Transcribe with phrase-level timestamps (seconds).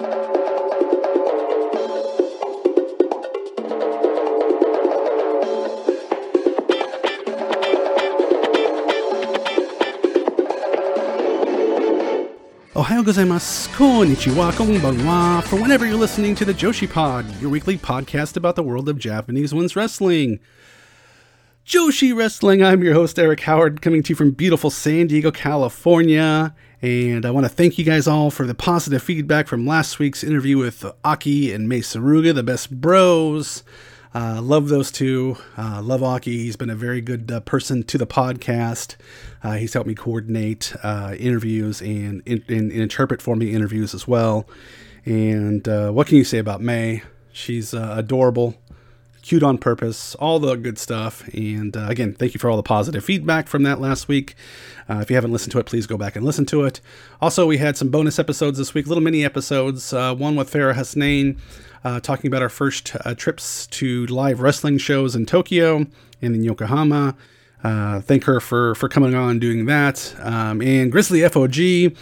[0.00, 0.40] Ohio
[13.02, 18.56] gozaimasu, konnichiwa, konbanwa, for whenever you're listening to the Joshi Pod, your weekly podcast about
[18.56, 20.40] the world of Japanese women's wrestling.
[21.70, 26.52] Joshi Wrestling, I'm your host, Eric Howard, coming to you from beautiful San Diego, California.
[26.82, 30.24] And I want to thank you guys all for the positive feedback from last week's
[30.24, 33.62] interview with Aki and Mei Suruga, the best bros.
[34.12, 35.36] Uh, love those two.
[35.56, 36.38] Uh, love Aki.
[36.38, 38.96] He's been a very good uh, person to the podcast.
[39.44, 44.08] Uh, he's helped me coordinate uh, interviews and, and, and, interpret for me interviews as
[44.08, 44.44] well.
[45.04, 47.04] And uh, what can you say about Mei?
[47.32, 48.56] She's adorable,
[49.22, 51.26] cute on purpose, all the good stuff.
[51.34, 54.34] And again, thank you for all the positive feedback from that last week.
[54.88, 56.80] if you haven't listened to it, please go back and listen to it.
[57.20, 59.92] Also, we had some bonus episodes this week, little mini episodes.
[59.92, 61.38] one with Farah Hasnain
[61.84, 65.86] uh, talking about our first uh, trips to live wrestling shows in Tokyo
[66.22, 67.16] and in Yokohama.
[67.62, 70.14] Uh, thank her for for coming on doing that.
[70.20, 71.94] Um, and Grizzly FOG,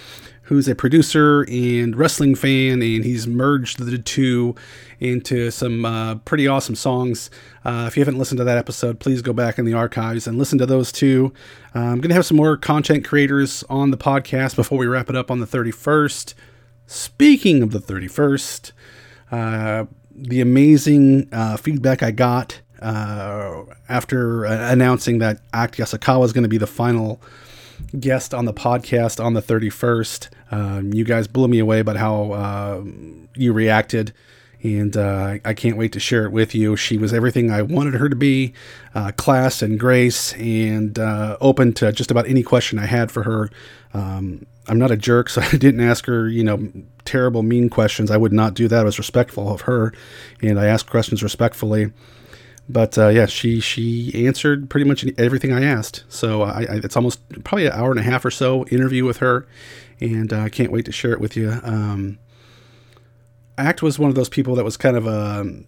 [0.48, 4.54] who's a producer and wrestling fan, and he's merged the two
[4.98, 7.28] into some uh, pretty awesome songs.
[7.66, 10.38] Uh, if you haven't listened to that episode, please go back in the archives and
[10.38, 11.34] listen to those two.
[11.74, 15.10] Uh, I'm going to have some more content creators on the podcast before we wrap
[15.10, 16.32] it up on the 31st.
[16.86, 18.72] Speaking of the 31st,
[19.30, 26.44] uh, the amazing uh, feedback I got uh, after announcing that Act Yasukawa is going
[26.44, 27.20] to be the final
[27.98, 30.28] guest on the podcast on the 31st.
[30.50, 32.82] Um, you guys blew me away about how uh,
[33.34, 34.12] you reacted
[34.62, 36.76] and uh, I can't wait to share it with you.
[36.76, 38.54] She was everything I wanted her to be
[38.94, 43.22] uh, class and grace, and uh, open to just about any question I had for
[43.22, 43.50] her.
[43.94, 46.72] Um, I'm not a jerk, so I didn't ask her, you know,
[47.04, 48.10] terrible, mean questions.
[48.10, 48.80] I would not do that.
[48.80, 49.92] I was respectful of her,
[50.42, 51.92] and I asked questions respectfully.
[52.68, 56.04] But uh, yeah, she she answered pretty much everything I asked.
[56.08, 59.18] So I, I, it's almost probably an hour and a half or so interview with
[59.18, 59.46] her,
[60.00, 61.58] and uh, I can't wait to share it with you.
[61.62, 62.18] Um,
[63.56, 65.66] Act was one of those people that was kind of um,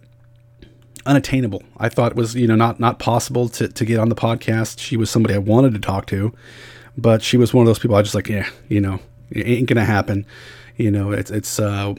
[1.05, 1.63] unattainable.
[1.77, 4.79] I thought it was you know not not possible to to get on the podcast.
[4.79, 6.33] She was somebody I wanted to talk to,
[6.97, 8.99] but she was one of those people I just like yeah you know
[9.31, 10.25] it ain't gonna happen.
[10.77, 11.95] You know it's it's uh,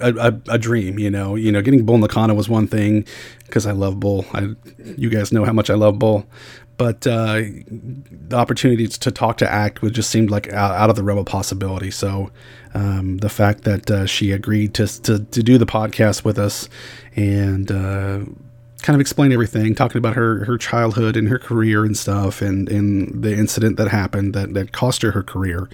[0.00, 1.34] a, a, a, dream, you know.
[1.34, 3.06] You know, getting Bull Nakano was one thing
[3.46, 4.24] because I love Bull.
[4.32, 4.54] I,
[4.96, 6.26] you guys know how much I love Bull,
[6.76, 10.96] but uh, the opportunity to talk to Act was just seemed like out, out of
[10.96, 11.90] the realm of possibility.
[11.90, 12.30] So
[12.74, 16.68] um, the fact that uh, she agreed to, to, to do the podcast with us
[17.14, 18.20] and uh,
[18.82, 22.68] kind of explain everything, talking about her her childhood and her career and stuff, and
[22.68, 25.68] and the incident that happened that that cost her her career.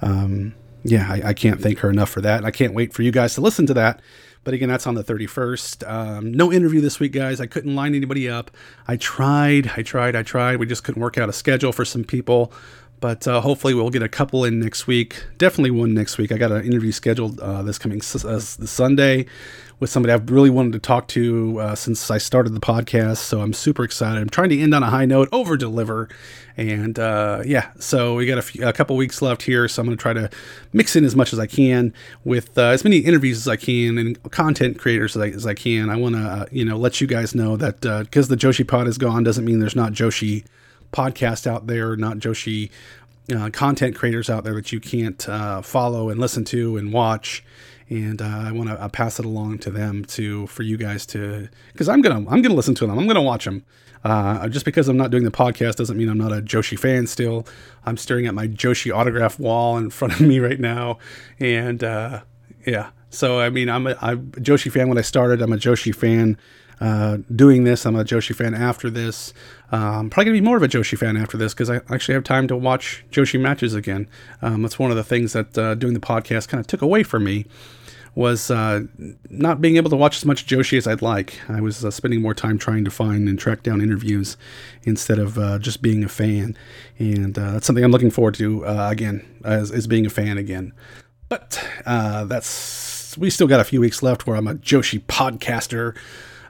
[0.00, 0.54] Um,
[0.90, 2.38] yeah, I, I, can't thank her enough for that.
[2.38, 4.00] And I can't wait for you guys to listen to that.
[4.44, 5.88] But again, that's on the 31st.
[5.88, 7.40] Um, no interview this week, guys.
[7.40, 8.50] I couldn't line anybody up.
[8.86, 10.56] I tried, I tried, I tried.
[10.56, 12.52] We just couldn't work out a schedule for some people.
[13.00, 15.24] But uh, hopefully, we'll get a couple in next week.
[15.38, 16.32] Definitely one next week.
[16.32, 19.26] I got an interview scheduled uh, this coming uh, Sunday
[19.80, 23.18] with somebody I've really wanted to talk to uh, since I started the podcast.
[23.18, 24.20] So I'm super excited.
[24.20, 26.08] I'm trying to end on a high note, over deliver.
[26.56, 29.68] And uh, yeah, so we got a, few, a couple weeks left here.
[29.68, 30.28] So I'm going to try to
[30.72, 31.94] mix in as much as I can
[32.24, 35.54] with uh, as many interviews as I can and content creators as I, as I
[35.54, 35.90] can.
[35.90, 38.66] I want to, uh, you know, let you guys know that because uh, the Joshi
[38.66, 40.44] pod is gone doesn't mean there's not Joshi
[40.92, 42.70] podcast out there, not Joshi
[43.34, 47.44] uh, content creators out there that you can't uh, follow and listen to and watch.
[47.90, 51.48] And uh, I want to pass it along to them to for you guys to
[51.72, 52.98] because I'm gonna I'm gonna listen to them.
[52.98, 53.64] I'm gonna watch them.
[54.04, 57.06] Uh, just because I'm not doing the podcast doesn't mean I'm not a Joshi fan.
[57.06, 57.46] Still,
[57.84, 60.98] I'm staring at my Joshi autograph wall in front of me right now,
[61.40, 62.20] and uh,
[62.66, 62.90] yeah.
[63.10, 65.40] So I mean, I'm a, I'm a Joshi fan when I started.
[65.40, 66.36] I'm a Joshi fan
[66.80, 67.86] uh, doing this.
[67.86, 69.32] I'm a Joshi fan after this.
[69.70, 72.24] I'm probably to be more of a Joshi fan after this because I actually have
[72.24, 74.08] time to watch Joshi matches again.
[74.40, 77.02] Um, that's one of the things that uh, doing the podcast kind of took away
[77.02, 77.46] from me
[78.14, 78.80] was uh,
[79.30, 81.38] not being able to watch as much Joshi as I'd like.
[81.48, 84.36] I was uh, spending more time trying to find and track down interviews
[84.82, 86.56] instead of uh, just being a fan.
[86.98, 90.36] And uh, that's something I'm looking forward to uh, again, as, as being a fan
[90.36, 90.72] again.
[91.28, 95.96] But uh, that's we still got a few weeks left where I'm a Joshi podcaster.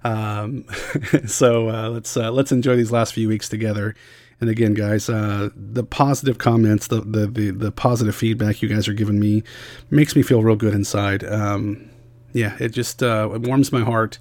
[0.04, 0.64] Um,
[1.26, 3.94] so uh, let's uh, let's enjoy these last few weeks together.
[4.40, 8.86] And again, guys, uh, the positive comments, the, the, the the positive feedback you guys
[8.86, 9.42] are giving me,
[9.90, 11.24] makes me feel real good inside.
[11.24, 11.90] Um,
[12.32, 14.18] yeah, it just uh, it warms my heart,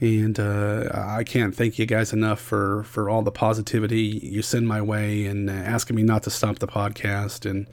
[0.00, 4.66] and uh, I can't thank you guys enough for for all the positivity you send
[4.66, 7.66] my way and asking me not to stop the podcast and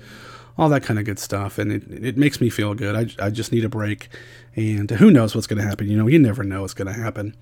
[0.57, 1.57] all that kind of good stuff.
[1.57, 2.95] And it, it makes me feel good.
[2.95, 4.09] I, I just need a break.
[4.55, 5.87] And who knows what's going to happen?
[5.87, 7.35] You know, you never know what's going to happen.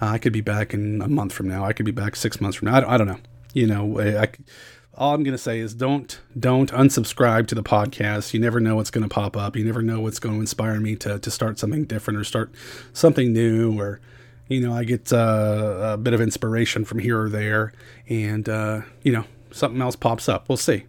[0.00, 1.64] Uh, I could be back in a month from now.
[1.64, 2.76] I could be back six months from now.
[2.76, 3.20] I, don't, I don't know.
[3.52, 4.28] You know, I,
[4.96, 8.32] all I'm going to say is don't don't unsubscribe to the podcast.
[8.32, 9.56] You never know what's going to pop up.
[9.56, 12.52] You never know what's going to inspire me to to start something different or start
[12.92, 14.00] something new or
[14.48, 17.72] you know, I get uh, a bit of inspiration from here or there
[18.08, 20.48] and uh, you know, something else pops up.
[20.48, 20.84] We'll see.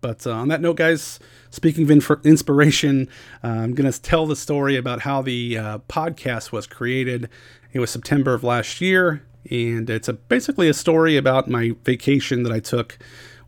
[0.00, 1.20] But uh, on that note, guys,
[1.50, 3.08] speaking of inf- inspiration,
[3.44, 7.28] uh, I'm going to tell the story about how the uh, podcast was created.
[7.72, 12.42] It was September of last year, and it's a, basically a story about my vacation
[12.44, 12.98] that I took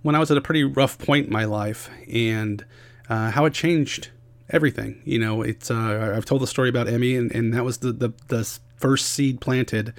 [0.03, 2.65] when I was at a pretty rough point in my life and
[3.09, 4.11] uh, how it changed
[4.51, 5.01] everything.
[5.05, 7.93] You know, it's uh, I've told the story about Emi, and, and that was the,
[7.93, 9.95] the, the first seed planted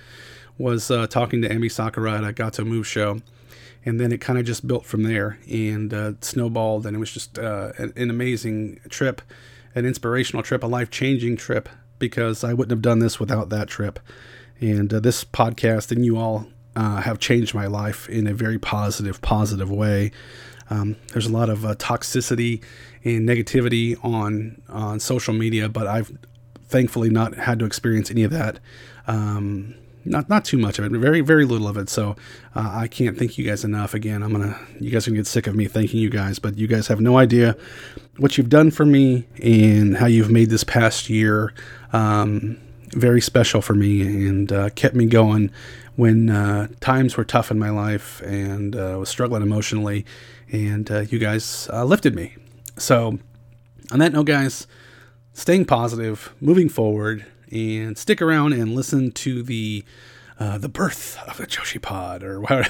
[0.57, 3.21] was uh, talking to Emi Sakura at a Gatoh Move show.
[3.85, 7.11] And then it kind of just built from there and uh, snowballed, and it was
[7.11, 9.21] just uh, an, an amazing trip,
[9.75, 11.67] an inspirational trip, a life changing trip
[11.99, 13.99] because I wouldn't have done this without that trip.
[14.59, 18.57] And uh, this podcast and you all uh, have changed my life in a very
[18.57, 20.11] positive, positive way.
[20.69, 22.63] Um, there's a lot of uh, toxicity
[23.03, 26.17] and negativity on on social media, but I've
[26.67, 28.59] thankfully not had to experience any of that.
[29.07, 29.75] Um,
[30.05, 31.89] not not too much of it, very very little of it.
[31.89, 32.15] So
[32.55, 33.93] uh, I can't thank you guys enough.
[33.93, 36.57] Again, I'm gonna you guys are gonna get sick of me thanking you guys, but
[36.57, 37.55] you guys have no idea
[38.17, 41.53] what you've done for me and how you've made this past year
[41.93, 42.59] um,
[42.89, 45.51] very special for me and uh, kept me going
[45.95, 50.05] when uh, times were tough in my life and uh, was struggling emotionally,
[50.51, 52.35] and uh, you guys uh, lifted me.
[52.77, 53.19] So,
[53.91, 54.65] on that note, guys,
[55.33, 59.83] staying positive, moving forward, and stick around and listen to the
[60.39, 62.43] uh, the birth of the Joshi Pod, or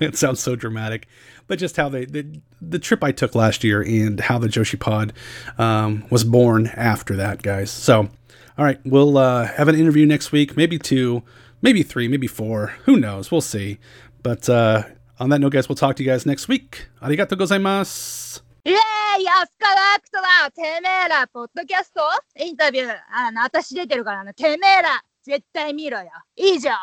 [0.00, 1.08] it sounds so dramatic,
[1.48, 4.78] but just how they the, the trip I took last year and how the Joshi
[4.78, 5.12] Pod
[5.58, 7.70] um, was born after that, guys.
[7.70, 8.08] So,
[8.56, 11.22] all right, we'll uh, have an interview next week, maybe two
[11.62, 12.68] maybe three, maybe four.
[12.84, 13.30] Who knows?
[13.30, 13.78] We'll see.
[14.22, 14.84] But uh,
[15.18, 16.86] on that note, guys, we'll talk to you guys next week.
[17.02, 18.40] Arigato gozaimasu.
[18.67, 18.77] イエー
[19.21, 22.01] イアスカラアクトだてめえら、ポッドキャスト
[22.37, 26.09] インタビュー、あの、私出てるからな、てめえら、絶対見ろよ。
[26.35, 26.59] 以上。
[26.59, 26.79] 日本まん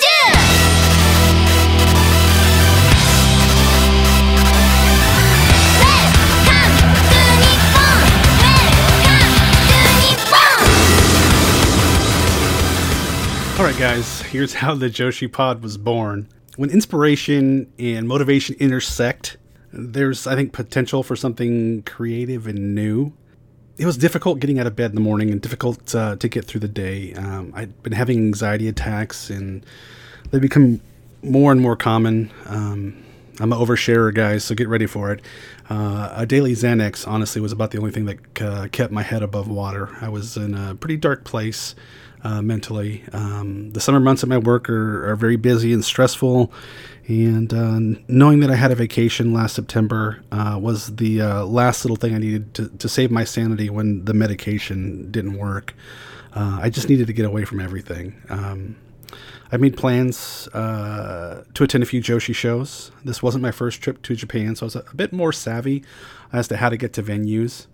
[0.00, 0.78] じゅう！
[13.58, 16.28] All right, guys, here's how the Joshi Pod was born.
[16.56, 19.36] When inspiration and motivation intersect,
[19.73, 23.11] there's, I think, potential for something creative and new.
[23.77, 26.45] It was difficult getting out of bed in the morning and difficult uh, to get
[26.45, 27.13] through the day.
[27.13, 29.65] Um, I'd been having anxiety attacks, and
[30.29, 30.79] they become
[31.23, 32.31] more and more common.
[32.45, 33.03] Um,
[33.39, 35.21] I'm an oversharer, guys, so get ready for it.
[35.69, 39.23] Uh, a daily Xanax, honestly, was about the only thing that uh, kept my head
[39.23, 39.89] above water.
[40.01, 41.73] I was in a pretty dark place
[42.23, 43.03] uh, mentally.
[43.11, 46.51] Um, the summer months at my work are, are very busy and stressful,
[47.07, 51.83] and uh, knowing that I had a vacation last September uh, was the uh, last
[51.85, 55.73] little thing I needed to, to save my sanity when the medication didn't work.
[56.35, 58.19] I just needed to get away from everything.
[58.27, 58.75] Um,
[59.53, 62.91] I made plans uh, to attend a few Joshi shows.
[63.05, 65.83] This wasn't my first trip to Japan, so I was a, a bit more savvy
[66.33, 67.67] as to how to get to venues.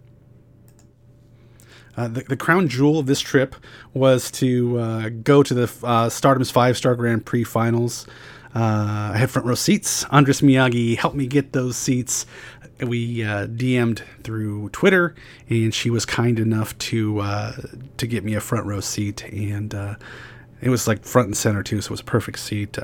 [1.95, 3.55] Uh, the, the, crown jewel of this trip
[3.93, 8.05] was to uh, go to the uh, Stardom's five star Grand Prix finals.
[8.53, 10.03] Uh, I had front row seats.
[10.11, 12.25] Andras Miyagi helped me get those seats.
[12.81, 15.15] We uh, DM'd through Twitter,
[15.49, 17.23] and she was kind enough to
[17.95, 19.73] to get me a front row seat, and
[20.61, 22.77] it was like front and center too, so it was a perfect seat.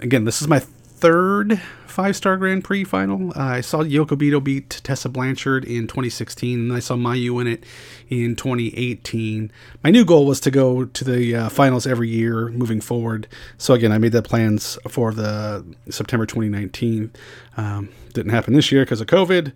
[0.00, 1.60] again, this is my third
[1.98, 3.30] five star Grand Prix final.
[3.30, 7.64] Uh, I saw Yoko beat Tessa Blanchard in 2016, and I saw Mayu win it
[8.08, 9.50] in 2018.
[9.82, 13.26] My new goal was to go to the uh, finals every year moving forward.
[13.58, 17.12] So again, I made the plans for the September 2019.
[17.56, 19.52] Um, didn't happen this year because of COVID,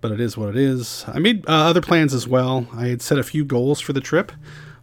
[0.00, 1.04] but it is what it is.
[1.06, 2.66] I made uh, other plans as well.
[2.72, 4.32] I had set a few goals for the trip.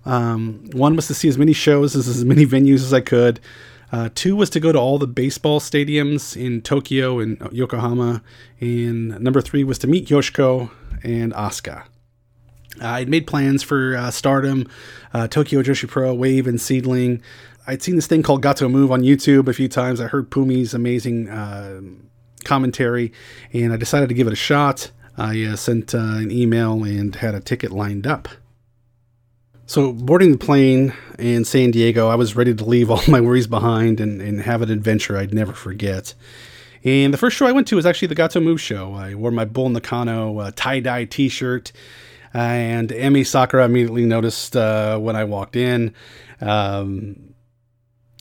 [0.05, 3.39] Um, one was to see as many shows as as many venues as I could.
[3.91, 8.23] Uh, two was to go to all the baseball stadiums in Tokyo and Yokohama.
[8.61, 10.71] And number three was to meet Yoshiko
[11.03, 11.83] and Asuka.
[12.79, 14.67] I'd made plans for uh, Stardom,
[15.13, 17.21] uh, Tokyo Joshi Pro, Wave, and Seedling.
[17.67, 19.99] I'd seen this thing called Gatoh Move on YouTube a few times.
[19.99, 21.81] I heard Pumi's amazing uh,
[22.43, 23.11] commentary,
[23.51, 24.89] and I decided to give it a shot.
[25.17, 28.29] I uh, sent an email and had a ticket lined up.
[29.71, 33.47] So, boarding the plane in San Diego, I was ready to leave all my worries
[33.47, 36.13] behind and, and have an adventure I'd never forget.
[36.83, 38.93] And the first show I went to was actually the Gatoh Move show.
[38.93, 41.71] I wore my Bull Nakano uh, tie dye t shirt.
[42.33, 45.93] And Emi Sakura immediately noticed uh, when I walked in.
[46.41, 47.30] Um,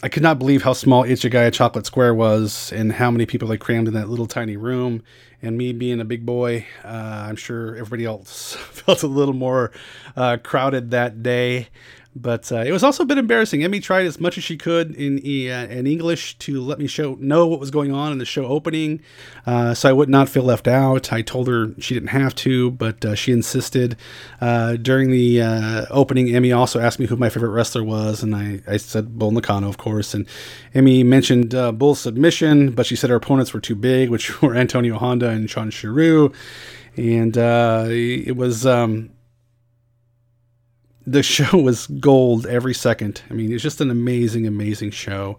[0.02, 3.58] I could not believe how small Ichigaya Chocolate Square was and how many people they
[3.58, 5.02] crammed in that little tiny room.
[5.42, 9.72] And me being a big boy, uh, I'm sure everybody else felt a little more
[10.16, 11.68] uh, crowded that day.
[12.14, 13.60] But uh, it was also a bit embarrassing.
[13.60, 17.16] Emi tried as much as she could in uh, in English to let me show
[17.20, 19.00] know what was going on in the show opening,
[19.46, 21.12] uh, so I would not feel left out.
[21.12, 23.96] I told her she didn't have to, but uh, she insisted.
[24.40, 25.40] Uh, during the
[25.90, 29.30] opening, Emi also asked me who my favorite wrestler was, and I, I said Bull
[29.30, 30.12] Nakano, of course.
[30.12, 30.26] And
[30.74, 34.98] Emi mentioned Bull's submission, but she said her opponents were too big, which were Antonio
[34.98, 36.34] Honda and Sean Sheroo.
[36.96, 38.66] And it was.
[38.66, 39.10] Um,
[41.10, 43.22] the show was gold every second.
[43.30, 45.38] I mean, it's just an amazing, amazing show.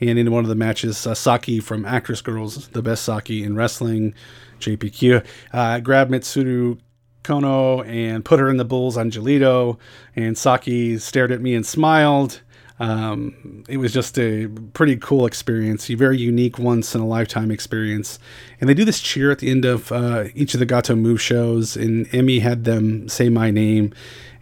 [0.00, 3.56] And in one of the matches, uh, Saki from Actress Girls, the best Saki in
[3.56, 4.14] wrestling,
[4.60, 6.78] JPQ, uh, grabbed Mitsuru
[7.24, 9.78] Konno and put her in the bulls on Jolito.
[10.14, 12.42] And Saki stared at me and smiled.
[12.80, 17.50] Um, it was just a pretty cool experience, a very unique, once in a lifetime
[17.50, 18.20] experience.
[18.60, 21.20] And they do this cheer at the end of uh, each of the Gatoh Move
[21.20, 23.92] shows, and Emi had them say my name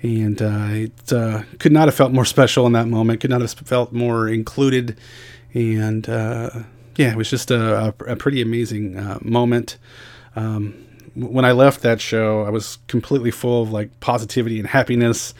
[0.03, 3.21] and uh, it uh, could not have felt more special in that moment.
[3.21, 4.99] Could not have felt more included,
[5.55, 6.51] and uh,
[6.97, 9.79] yeah, it was just a, a pretty amazing uh, moment.
[10.35, 10.83] Um,
[11.15, 15.35] when I left that show, I was completely full of like positivity and happiness.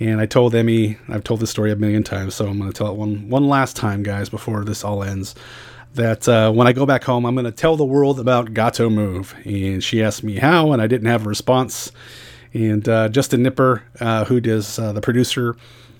[0.00, 2.76] And I told Emi, I've told this story a million times, so I'm going to
[2.76, 5.34] tell it one one last time, guys, before this all ends.
[5.94, 8.92] That uh, when I go back home, I'm going to tell the world about Gatoh
[8.92, 9.34] Move.
[9.44, 11.92] And she asked me how, and I didn't have a response.
[12.52, 15.56] And uh, Justin Knipper, uh, who is uh, the producer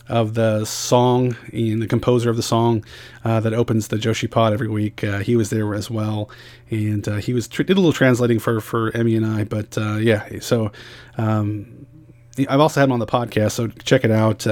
[0.09, 2.85] of the song and the composer of the song
[3.25, 6.29] uh, that opens the Joshi Pod every week, uh, he was there as well.
[6.71, 9.45] And he was tr- did a little translating for for Emi and I.
[9.45, 10.73] But yeah, so.
[11.17, 11.84] Um,
[12.49, 14.45] I've also had him on the podcast, so check it out.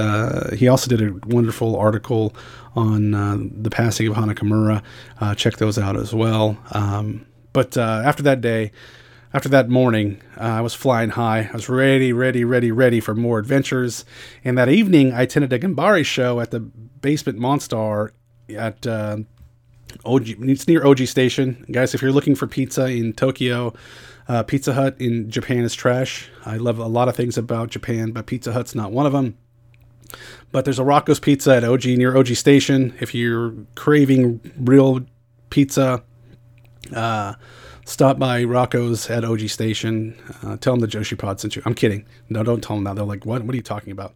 [0.53, 2.35] he also did a wonderful article
[2.75, 3.11] on
[3.61, 4.81] the passing of Hana Kimura.
[5.35, 6.57] check those out as well.
[6.71, 8.71] Um, but after that day,
[9.33, 11.49] after that morning, uh, I was flying high.
[11.51, 14.05] I was ready, ready, ready, ready for more adventures.
[14.43, 18.11] And that evening, I attended a Gambari show at the Basement Monstar
[18.55, 19.17] at uh,
[20.05, 20.49] Oji.
[20.49, 21.95] It's near Oji Station, guys.
[21.95, 23.73] If you're looking for pizza in Tokyo,
[24.27, 26.29] uh, Pizza Hut in Japan is trash.
[26.45, 29.37] I love a lot of things about Japan, but Pizza Hut's not one of them.
[30.51, 32.93] But there's a Rocco's Pizza at Oji near Oji Station.
[32.99, 35.05] If you're craving real
[35.49, 36.03] pizza,
[36.95, 37.33] uh,
[37.85, 40.15] stop by Rocco's at Oji Station.
[40.43, 41.63] Uh, tell them the Joshi Pod sent you.
[41.65, 42.05] I'm kidding.
[42.29, 42.95] No, don't tell them that.
[42.95, 43.43] They're like, what?
[43.43, 44.13] What are you talking about?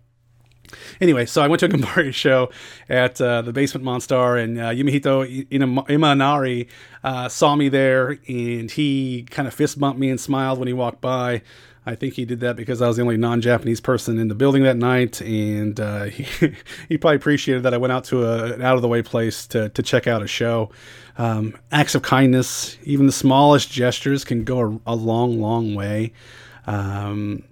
[0.99, 2.49] Anyway, so I went to a Gambari show
[2.89, 6.67] at uh, the Basement Monstar, and uh, Yumehito Imanari
[7.03, 10.73] uh, saw me there, and he kind of fist bumped me and smiled when he
[10.73, 11.41] walked by.
[11.87, 14.63] I think he did that because I was the only non-Japanese person in the building
[14.63, 16.53] that night, and uh, he,
[16.89, 20.05] he probably appreciated that I went out to a, an out-of-the-way place to to check
[20.05, 20.69] out a show.
[21.17, 26.11] Um, acts of kindness, even the smallest gestures, can go a, a long, long way.
[26.67, 27.43] Um,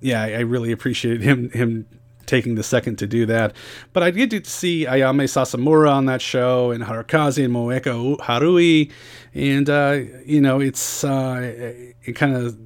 [0.00, 1.86] yeah, I, I really appreciated him him
[2.32, 3.54] taking the second to do that.
[3.92, 8.90] But I did see Ayame Sasamura on that show and Harukaze and Moeka Haruhi.
[9.34, 12.58] And, uh, you know, it's uh, it kind of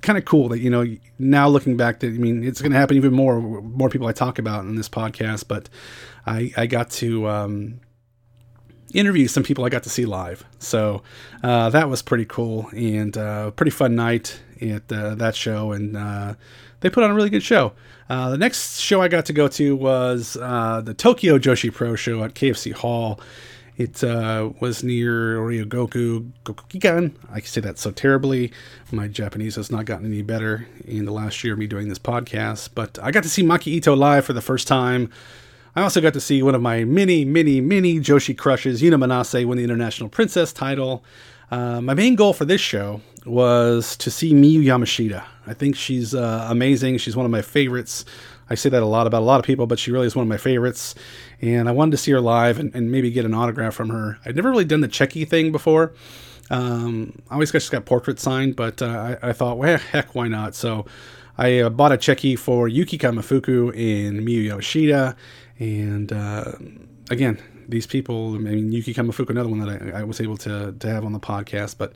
[0.00, 0.82] kind of cool that you know
[1.18, 4.12] now looking back that I mean it's going to happen even more more people I
[4.12, 5.68] talk about in this podcast but
[6.24, 7.80] I I got to um,
[8.94, 11.02] interview some people I got to see live so
[11.42, 15.94] uh, that was pretty cool and uh, pretty fun night at uh, that show and
[15.94, 16.34] uh,
[16.80, 17.72] they put on a really good show
[18.08, 21.94] uh, the next show I got to go to was uh, the Tokyo Joshi Pro
[21.94, 23.20] show at KFC Hall
[23.80, 27.14] it uh, was near Ryogoku Gokugikan.
[27.32, 28.52] I say that so terribly.
[28.92, 31.98] My Japanese has not gotten any better in the last year of me doing this
[31.98, 32.68] podcast.
[32.74, 35.10] But I got to see Maki Ito live for the first time.
[35.74, 39.46] I also got to see one of my many, many, many Joshi crushes, Yuna Manase,
[39.46, 41.02] win the International Princess title.
[41.50, 45.24] Uh, my main goal for this show was to see Miyu Yamashita.
[45.46, 46.98] I think she's uh, amazing.
[46.98, 48.04] She's one of my favorites.
[48.48, 50.22] I say that a lot about a lot of people, but she really is one
[50.22, 50.94] of my favorites.
[51.40, 54.18] And I wanted to see her live and, and maybe get an autograph from her.
[54.24, 55.92] I'd never really done the cheki thing before.
[56.50, 60.26] Um, I always just got portrait signed, but uh, I, I, thought, well, heck, why
[60.28, 60.54] not?
[60.54, 60.86] So
[61.38, 65.16] I uh, bought a cheki for Yuki Kamifuku and Miyu Yoshida.
[65.60, 66.52] And uh,
[67.08, 67.38] again,
[67.70, 70.88] these people, I mean, Yuki Kamifuku, another one that I, I, was able to, to
[70.88, 71.76] have on the podcast.
[71.78, 71.94] But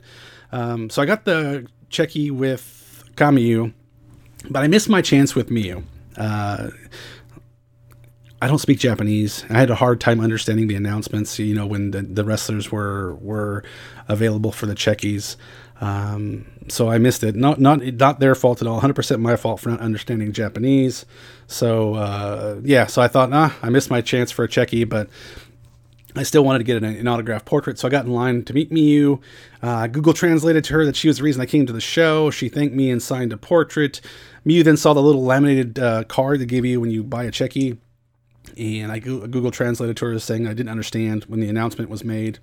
[0.51, 3.73] um, so I got the cheki with Kamiyu,
[4.49, 5.83] but I missed my chance with Miyu.
[6.17, 6.69] Uh,
[8.41, 9.45] I don't speak Japanese.
[9.49, 11.39] I had a hard time understanding the announcements.
[11.39, 13.63] You know, when the, the wrestlers were were
[14.07, 15.35] available for the chekis.
[15.81, 17.35] Um, so I missed it.
[17.35, 18.81] Not not not their fault at all.
[18.81, 21.05] 100% my fault for not understanding Japanese.
[21.47, 25.09] So uh, yeah, so I thought, ah, I missed my chance for a cheki, but
[26.17, 28.53] I still wanted to get an, an autographed portrait, so I got in line to
[28.53, 29.19] meet Miyu.
[29.61, 32.29] Uh, Google translated to her that she was the reason I came to the show.
[32.31, 33.99] She thanked me and signed a portrait.
[34.45, 37.31] Miyu then saw the little laminated uh, card they give you when you buy a
[37.31, 37.77] cheki,
[38.57, 42.39] and I Google translated to her saying I didn't understand when the announcement was made.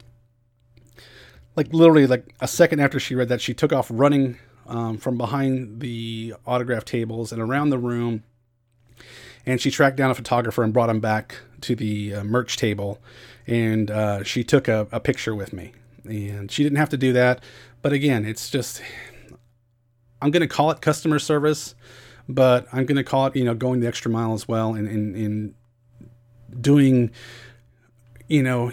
[1.57, 5.17] Like literally, like a second after she read that, she took off running um, from
[5.17, 8.23] behind the autograph tables and around the room,
[9.47, 12.99] and she tracked down a photographer and brought him back to the uh, merch table
[13.47, 15.73] and uh, she took a, a picture with me.
[16.05, 17.43] And she didn't have to do that.
[17.81, 18.83] But again, it's just,
[20.21, 21.75] I'm going to call it customer service,
[22.29, 24.89] but I'm going to call it, you know, going the extra mile as well and,
[24.89, 25.55] and, and
[26.61, 27.11] doing,
[28.29, 28.73] you know,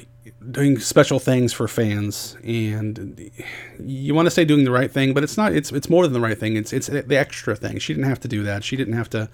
[0.52, 3.32] doing special things for fans and
[3.80, 6.14] you want to say doing the right thing but it's not it's it's more than
[6.14, 8.78] the right thing it's it's the extra thing she didn't have to do that she
[8.78, 9.30] didn't have to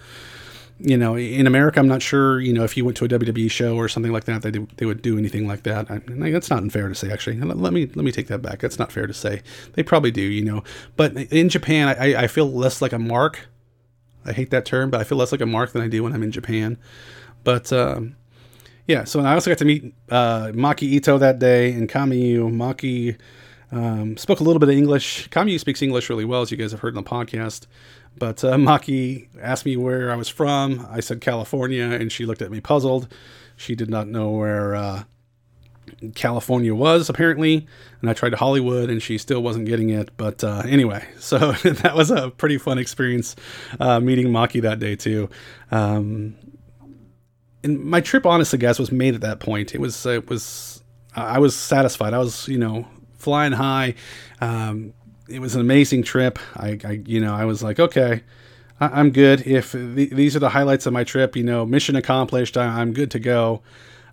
[0.80, 3.50] you know, in America, I'm not sure, you know, if you went to a WWE
[3.50, 5.90] show or something like that, they, they would do anything like that.
[5.90, 6.00] I,
[6.32, 7.40] that's not unfair to say, actually.
[7.40, 8.60] Let, me let me take that back.
[8.60, 9.42] That's not fair to say.
[9.74, 10.64] They probably do, you know.
[10.98, 13.48] But in Japan, I, I feel less like a mark.
[14.26, 16.12] I hate that term, but I feel less like a mark than I do when
[16.12, 16.78] I'm in Japan.
[17.46, 18.18] But um,
[18.88, 22.52] yeah, so I also got to meet uh, Maki Ito that day and Kamiyu.
[22.52, 23.18] Maki
[23.72, 25.30] um, spoke a little bit of English.
[25.30, 27.66] Kamiyu speaks English really well, as you guys have heard in the podcast.
[28.18, 30.88] But uh, Maki asked me where I was from.
[30.90, 33.08] I said California, and she looked at me puzzled.
[33.58, 35.04] She did not know where uh,
[36.14, 37.68] California was, apparently.
[38.02, 40.12] And I tried Hollywood, and she still wasn't getting it.
[40.18, 43.36] But uh, anyway, so that was a pretty fun experience
[43.80, 45.30] uh, meeting Maki that day, too.
[45.72, 46.36] Um,
[47.64, 49.74] and my trip, honestly, guys, was made at that point.
[49.74, 50.84] It was, it was,
[51.16, 52.14] I was satisfied.
[52.14, 53.96] I was, you know, flying high.
[54.40, 54.94] Um,
[55.28, 56.40] it was an amazing trip.
[56.56, 58.24] I, I you know, I was like, okay,
[58.80, 59.46] I, am good.
[59.48, 62.58] If the, these are the highlights of my trip, you know, mission accomplished.
[62.58, 63.62] I, am good to go.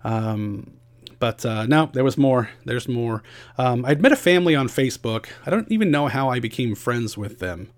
[0.05, 0.73] Um,
[1.19, 2.51] but uh, no, there was more.
[2.65, 3.23] There's more.
[3.59, 5.29] Um, I'd met a family on Facebook.
[5.47, 7.71] I don't even know how I became friends with them.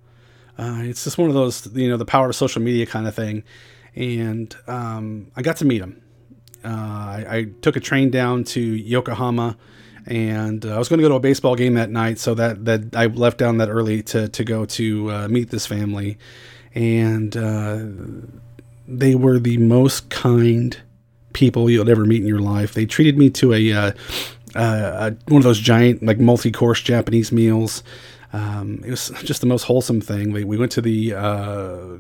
[0.57, 3.15] Uh, it's just one of those, you know, the power of social media kind of
[3.15, 3.43] thing.
[3.97, 6.01] And um, I got to meet them.
[6.65, 9.59] Uh, I, I, took a train down to Yokohama
[10.07, 12.65] and uh, I was going to go to a baseball game that night, so that
[12.65, 16.19] that I left down that early to to go to uh, meet this family,
[16.75, 17.79] and uh,
[18.87, 20.81] they were the most kind
[21.33, 22.75] people you'll ever meet in your life.
[22.75, 23.93] They treated me to a, uh,
[24.55, 27.83] uh, one of those giant like multi-course Japanese meals.
[28.33, 30.33] Um, it was just the most wholesome thing.
[30.33, 31.99] We, we went to the uh,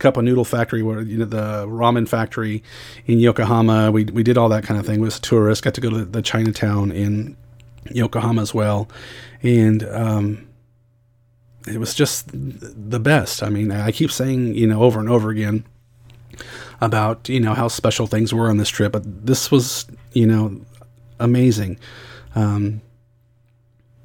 [0.00, 2.62] cup of noodle factory, where you know the ramen factory
[3.06, 3.92] in Yokohama.
[3.92, 5.00] We we did all that kind of thing.
[5.00, 5.62] Was a tourist.
[5.62, 7.36] Got to go to the Chinatown in
[7.90, 8.88] Yokohama as well,
[9.42, 10.48] and um,
[11.68, 13.42] it was just the best.
[13.42, 15.64] I mean, I keep saying you know over and over again
[16.80, 20.60] about you know how special things were on this trip, but this was you know
[21.18, 21.78] amazing.
[22.34, 22.80] Um,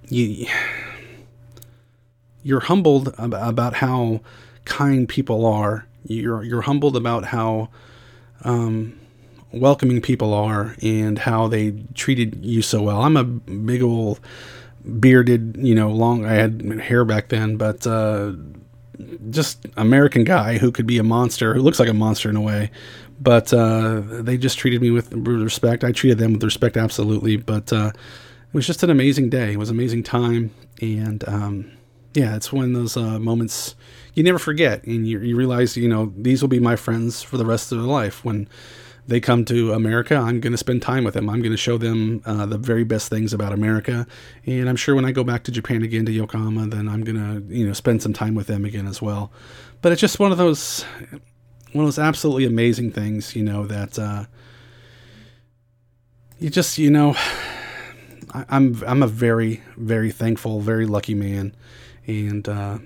[0.09, 0.47] you
[2.43, 4.21] you're humbled about how
[4.65, 5.87] kind people are.
[6.07, 7.69] You're you're humbled about how
[8.43, 8.99] um,
[9.51, 13.01] welcoming people are and how they treated you so well.
[13.01, 14.19] I'm a big old
[14.99, 16.25] bearded, you know, long.
[16.25, 18.33] I had hair back then, but uh,
[19.29, 22.41] just American guy who could be a monster, who looks like a monster in a
[22.41, 22.71] way.
[23.19, 25.83] But uh, they just treated me with respect.
[25.83, 27.37] I treated them with respect, absolutely.
[27.37, 29.53] But uh, it was just an amazing day.
[29.53, 31.71] It was an amazing time, and um,
[32.13, 33.75] yeah, it's one of those uh, moments
[34.15, 37.37] you never forget, and you, you realize, you know, these will be my friends for
[37.37, 38.47] the rest of their life when
[39.07, 41.29] they come to America, I'm going to spend time with them.
[41.29, 44.07] I'm going to show them uh, the very best things about America.
[44.45, 47.17] And I'm sure when I go back to Japan again to Yokohama, then I'm going
[47.17, 49.31] to, you know, spend some time with them again as well.
[49.81, 50.83] But it's just one of those,
[51.73, 54.25] one of those absolutely amazing things, you know, that uh,
[56.39, 57.15] you just, you know,
[58.33, 61.55] I, I'm I'm a very very thankful, very lucky man,
[62.07, 62.79] and uh,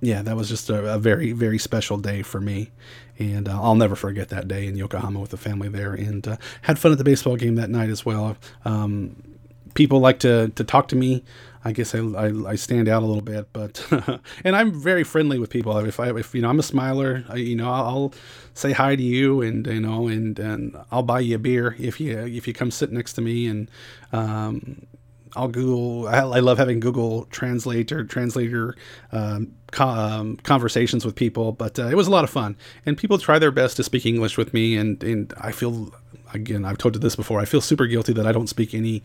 [0.00, 2.70] yeah, that was just a, a, very, very special day for me.
[3.18, 6.36] And uh, I'll never forget that day in Yokohama with the family there and uh,
[6.62, 8.36] had fun at the baseball game that night as well.
[8.64, 9.22] Um,
[9.74, 11.24] people like to, to talk to me.
[11.64, 13.84] I guess I, I, I stand out a little bit, but
[14.44, 15.76] and I'm very friendly with people.
[15.78, 18.14] If I if you know I'm a smiler, I, you know I'll,
[18.54, 22.00] say hi to you and you know and and I'll buy you a beer if
[22.00, 23.70] you if you come sit next to me and
[24.12, 24.84] um,
[25.36, 26.08] I'll Google.
[26.08, 28.74] I, I, love having Google Translate or translator
[29.12, 32.56] um, co- um, conversations with people, but uh, it was a lot of fun.
[32.86, 35.92] And people try their best to speak English with me, and and I feel
[36.32, 37.40] again I've told you this before.
[37.40, 39.02] I feel super guilty that I don't speak any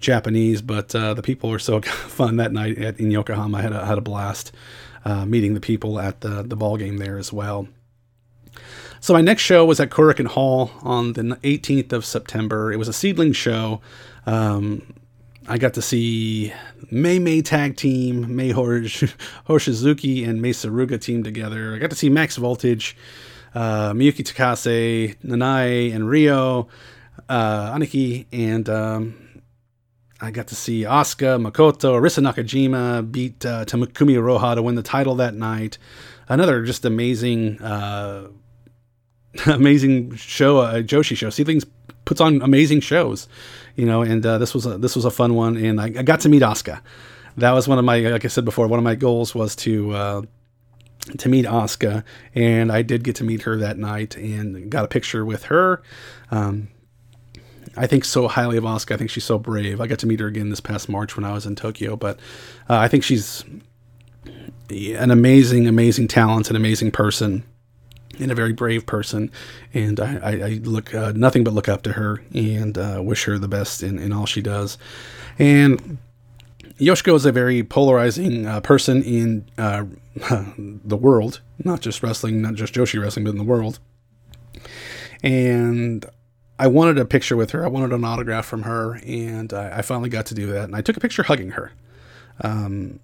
[0.00, 3.58] Japanese, but uh, the people were so fun that night at, in Yokohama.
[3.58, 4.52] I had a, had a blast
[5.04, 7.68] uh, meeting the people at the the ball game there as well.
[9.00, 12.72] So my next show was at Korakuen Hall on the 18th of September.
[12.72, 13.80] It was a seedling show.
[14.24, 14.94] Um,
[15.48, 16.52] I got to see
[16.90, 21.74] Mei Mei tag team, Mei Hoshizuki and Mei Suruga team together.
[21.74, 22.96] I got to see Max Voltage,
[23.54, 26.66] uh, Miyuki Takase, Nanai and Rio,
[27.28, 29.42] uh, Aniki, and um,
[30.20, 34.82] I got to see Asuka, Makoto, Arisa Nakajima beat uh, Takumi Iroha to win the
[34.82, 35.78] title that night.
[36.28, 38.28] Another just amazing, uh,
[39.46, 41.30] amazing show, a Joshi show.
[41.30, 41.64] Seedlings
[42.06, 43.28] puts on amazing shows
[43.76, 46.02] you know, and uh, this was a, this was a fun one, and I, I,
[46.02, 46.80] got to meet Asuka.
[47.36, 49.92] That was one of my, like I said before, one of my goals was to
[49.92, 50.22] uh,
[51.18, 52.02] to meet Asuka,
[52.34, 55.82] and I did get to meet her that night and got a picture with her.
[56.30, 56.68] Um,
[57.76, 58.94] I think so highly of Asuka.
[58.94, 59.82] I think she's so brave.
[59.82, 62.18] I got to meet her again this past March when I was in Tokyo, but
[62.70, 63.44] uh, I think she's
[64.70, 67.44] an amazing, amazing talent, an amazing person
[68.18, 69.30] and a very brave person.
[69.74, 73.24] And I, I, I look uh, nothing but look up to her and uh, wish
[73.24, 74.78] her the best in, in all she does.
[75.38, 75.98] And
[76.78, 79.84] Yoshiko is a very polarizing uh, person in uh,
[80.58, 83.78] the world, not just wrestling, not just Joshi wrestling, but in the world.
[85.22, 86.04] And
[86.58, 87.64] I wanted a picture with her.
[87.64, 90.64] I wanted an autograph from her, and I, I finally got to do that.
[90.64, 91.72] And I took a picture hugging her.
[92.40, 93.00] Um,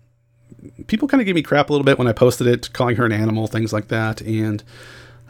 [0.86, 3.06] people kind of gave me crap a little bit when I posted it, calling her
[3.06, 4.20] an animal, things like that.
[4.20, 4.62] And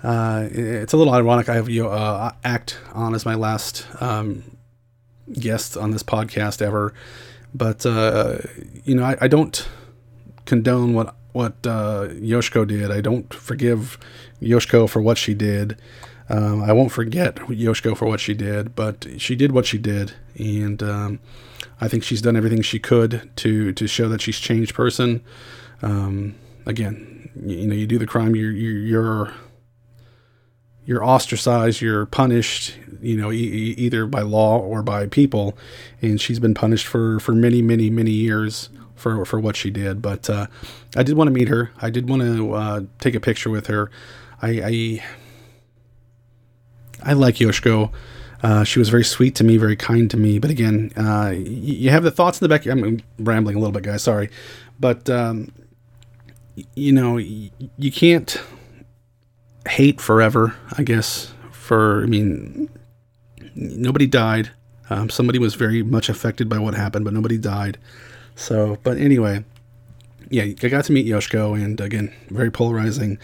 [0.03, 1.49] uh, it's a little ironic.
[1.49, 4.43] I have you uh, act on as my last um,
[5.33, 6.93] guest on this podcast ever,
[7.55, 8.39] but uh,
[8.85, 9.69] you know I, I, don't
[10.45, 12.91] condone what what uh, Yoshiko did.
[12.91, 13.99] I don't forgive
[14.41, 15.79] Yoshiko for what she did.
[16.29, 20.15] Um, I won't forget Yoshiko for what she did, but she did what she did,
[20.37, 21.21] and um,
[21.81, 25.23] I think she's done everything she could to to show that she's changed person.
[25.83, 26.35] Um,
[26.67, 29.33] again, you, you, know, you do the crime, you're you're,
[30.85, 35.57] you're ostracized, you're punished, you know, e- either by law or by people.
[36.01, 40.03] And she's been punished for, for many, many, many years for, for what she did.
[40.03, 40.47] But uh,
[40.97, 41.71] I did want to meet her.
[41.81, 43.91] I did want to uh, take a picture with her.
[44.41, 45.05] I, I,
[47.05, 47.93] I like Yoshiko.
[48.43, 50.41] Uh, she was very sweet to me, very kind to me.
[50.41, 52.67] But again, uh, you have the thoughts in the back.
[52.67, 54.03] I'm rambling a little bit, guys.
[54.03, 54.31] Sorry,
[54.81, 55.53] but um,
[56.75, 58.37] you know, you can't
[59.67, 61.33] hate forever, I guess.
[61.51, 62.69] For, I mean,
[63.55, 64.51] nobody died.
[64.91, 67.79] Um, somebody was very much affected by what happened, but nobody died.
[68.35, 69.45] So, but anyway,
[70.29, 73.19] yeah, I got to meet Yoshiko, and again, very polarizing.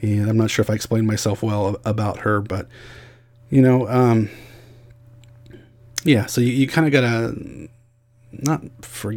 [0.00, 2.68] And I'm not sure if I explained myself well about her, but
[3.50, 4.30] you know, um,
[6.04, 6.26] yeah.
[6.26, 7.68] So you, you kind of gotta
[8.32, 9.14] not for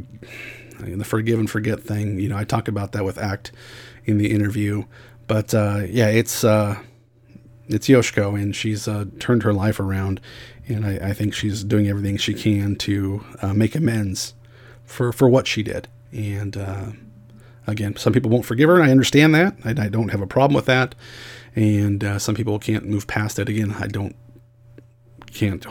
[0.79, 2.19] the forgive and forget thing.
[2.19, 3.51] You know, I talked about that with Act
[4.05, 4.83] in the interview.
[5.27, 6.79] But uh, yeah, it's uh,
[7.67, 10.21] it's Yoshiko, and she's uh, turned her life around,
[10.67, 14.33] and I, I, think she's doing everything she can to uh, make amends
[14.85, 15.89] for for what she did.
[16.13, 16.85] And uh,
[17.67, 19.55] again, some people won't forgive her, and I understand that.
[19.65, 20.95] I, I don't have a problem with that.
[21.55, 23.49] And uh, some people can't move past it.
[23.49, 24.15] Again, I don't
[25.33, 25.65] can't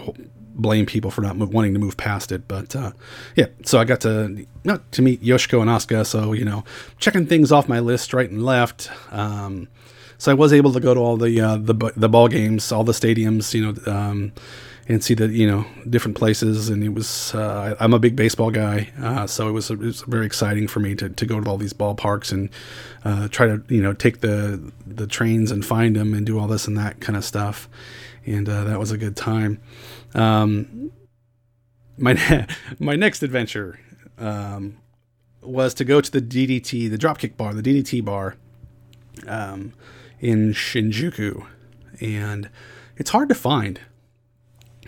[0.57, 2.49] blame people for not wanting to move past it.
[2.49, 2.93] But uh,
[3.37, 6.05] yeah, so I got to not to meet Yoshiko and Asuka.
[6.07, 6.65] So you know,
[6.99, 8.91] checking things off my list right and left.
[9.13, 9.69] Um,
[10.19, 12.85] so I was able to go to all the uh, the the ball games, all
[12.85, 14.33] the stadiums, you know, um,
[14.89, 16.69] and see the you know different places.
[16.69, 20.03] And it was uh, I'm a big baseball guy, uh, so it was, it was
[20.03, 22.49] very exciting for me to, to go to all these ballparks and
[23.05, 26.47] uh, try to you know take the the trains and find them and do all
[26.47, 27.69] this and that kind of stuff.
[28.27, 29.63] And uh, that was a good time.
[30.15, 30.91] Um,
[31.97, 32.47] my
[32.79, 33.79] my next adventure
[34.19, 34.79] um,
[35.41, 38.37] was to go to the DDT, the Dropkick bar, the DDT bar
[39.27, 39.73] um,
[40.21, 41.47] in Shinjuku,
[42.01, 42.51] and
[42.97, 43.81] it's hard to find.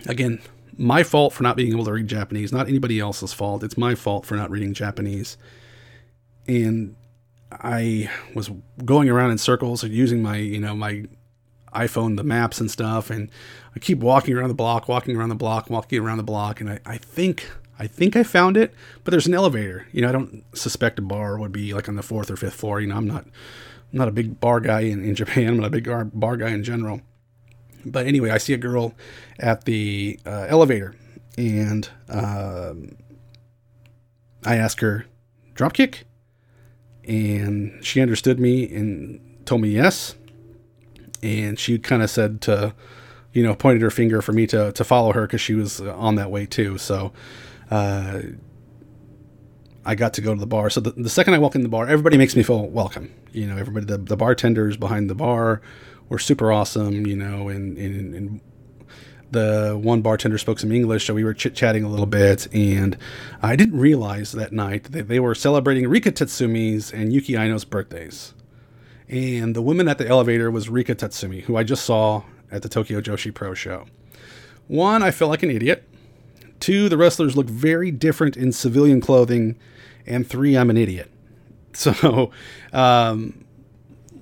[0.05, 0.41] Again,
[0.77, 3.63] my fault for not being able to read Japanese, not anybody else's fault.
[3.63, 5.37] It's my fault for not reading Japanese.
[6.47, 6.95] And
[7.51, 8.49] I was
[8.85, 11.05] going around in circles and using my, you know, my
[11.73, 13.29] iPhone, the maps and stuff, and
[13.75, 16.69] I keep walking around the block, walking around the block, walking around the block, and
[16.69, 19.87] I, I think I think I found it, but there's an elevator.
[19.93, 22.55] You know, I don't suspect a bar would be like on the fourth or fifth
[22.55, 22.81] floor.
[22.81, 25.47] You know, I'm not I'm not a big bar guy in, in Japan.
[25.49, 27.01] I'm not a big bar, bar guy in general.
[27.85, 28.93] But anyway, I see a girl
[29.39, 30.93] at the uh, elevator,
[31.37, 32.97] and um,
[34.45, 35.05] I asked her,
[35.55, 36.03] dropkick?
[37.07, 40.15] And she understood me and told me yes.
[41.21, 42.73] And she kind of said to,
[43.33, 46.15] you know, pointed her finger for me to, to follow her because she was on
[46.15, 46.77] that way too.
[46.77, 47.11] So,
[47.69, 48.21] uh,
[49.85, 50.69] I got to go to the bar.
[50.69, 53.11] So the, the second I walk in the bar, everybody makes me feel welcome.
[53.31, 55.61] You know, everybody, the, the bartenders behind the bar
[56.09, 58.41] were super awesome, you know, and, and, and
[59.31, 62.53] the one bartender spoke some English, so we were chit chatting a little bit.
[62.53, 62.97] And
[63.41, 68.33] I didn't realize that night that they were celebrating Rika Tatsumi's and Yuki Aino's birthdays.
[69.09, 72.69] And the woman at the elevator was Rika Tatsumi, who I just saw at the
[72.69, 73.85] Tokyo Joshi Pro show.
[74.67, 75.83] One, I felt like an idiot.
[76.59, 79.57] Two, the wrestlers look very different in civilian clothing.
[80.05, 81.11] And three, I'm an idiot.
[81.71, 82.31] So,
[82.73, 83.45] um,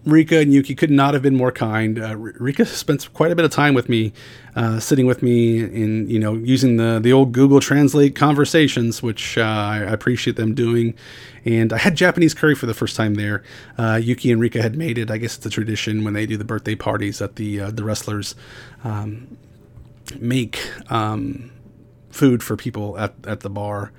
[0.07, 1.99] Rika and Yuki could not have been more kind.
[1.99, 4.13] Uh, Rika spent quite a bit of time with me,
[4.55, 9.37] uh, sitting with me in, you know, using the, the old Google Translate conversations, which
[9.37, 10.93] uh, I appreciate them doing.
[11.45, 13.43] And I had Japanese curry for the first time there.
[13.77, 15.11] Uh, Yuki and Rika had made it.
[15.11, 17.83] I guess it's a tradition when they do the birthday parties that the uh, the
[17.83, 18.35] wrestlers
[18.83, 19.37] um,
[20.19, 20.59] make
[20.91, 21.51] um,
[22.09, 23.91] food for people at, at the bar.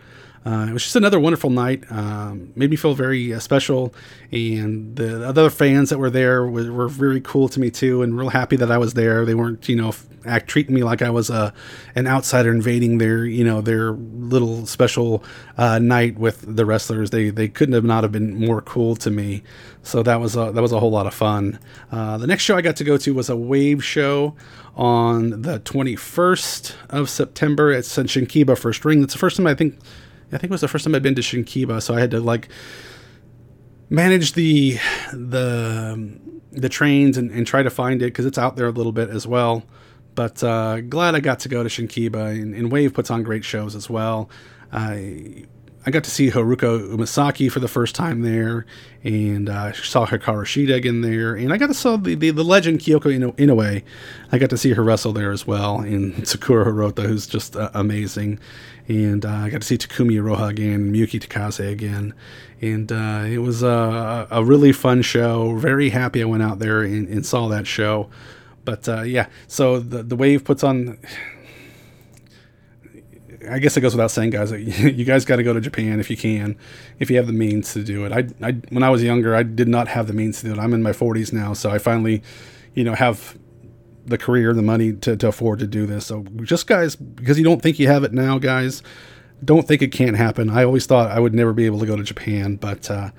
[0.45, 1.85] Uh, it was just another wonderful night.
[1.91, 3.95] Um, made me feel very uh, special,
[4.31, 8.17] and the other fans that were there were, were, very cool to me too, and
[8.17, 9.25] real happy that I was there.
[9.25, 9.93] They weren't, you know,
[10.25, 11.51] act treating me like I was a uh,
[11.95, 15.23] an outsider invading their, you know, their little special
[15.57, 17.11] uh, night with the wrestlers.
[17.11, 19.43] They they couldn't have not have been more cool to me.
[19.83, 21.59] So that was a, that was a whole lot of fun.
[21.91, 24.35] Uh, the next show I got to go to was a wave show
[24.77, 29.01] on the 21st of September at Shinkiba First Ring.
[29.01, 29.79] That's the first time I think
[30.29, 32.21] I think it was the first time I'd been to Shinkiba, so I had to
[32.21, 32.49] like
[33.91, 34.79] manage the
[35.13, 36.19] the
[36.53, 39.11] the trains and, and try to find it because it's out there a little bit
[39.11, 39.65] as well.
[40.15, 43.45] But uh, glad I got to go to Shinkiba, and, and Wave puts on great
[43.45, 44.29] shows as well.
[44.73, 45.47] I
[45.89, 48.67] I got to see Haruka Umesaki for the first time there,
[49.03, 52.45] and uh, saw Hikaru Shida again there, and I got to see the, the, the
[52.45, 53.83] legend Kyoko Ino- Inoue.
[54.31, 57.71] I got to see her wrestle there as well, and Sakura Hirota, who's just uh,
[57.73, 58.39] amazing,
[58.87, 62.13] and uh, I got to see Takumi Iroha again, Miyuki Takase again,
[62.61, 65.57] and uh, it was a, a, really fun show.
[65.57, 68.11] Very happy I went out there and, and saw that show,
[68.67, 70.99] but uh, yeah, so the the wave puts on
[73.51, 74.53] I guess it goes without saying, guys.
[74.99, 76.57] You guys got to go to Japan if you can,
[76.99, 78.13] if you have the means to do it.
[78.13, 80.59] I, I, when I was younger, I did not have the means to do it.
[80.59, 82.23] I'm in my 40s now, so I finally,
[82.75, 83.39] you know, have
[84.07, 86.07] the career, the money to, to afford to do this.
[86.07, 88.83] So just guys, because you don't think you have it now, guys,
[89.45, 90.51] don't think it can't happen.
[90.51, 93.11] I always thought I would never be able to go to Japan, but uh,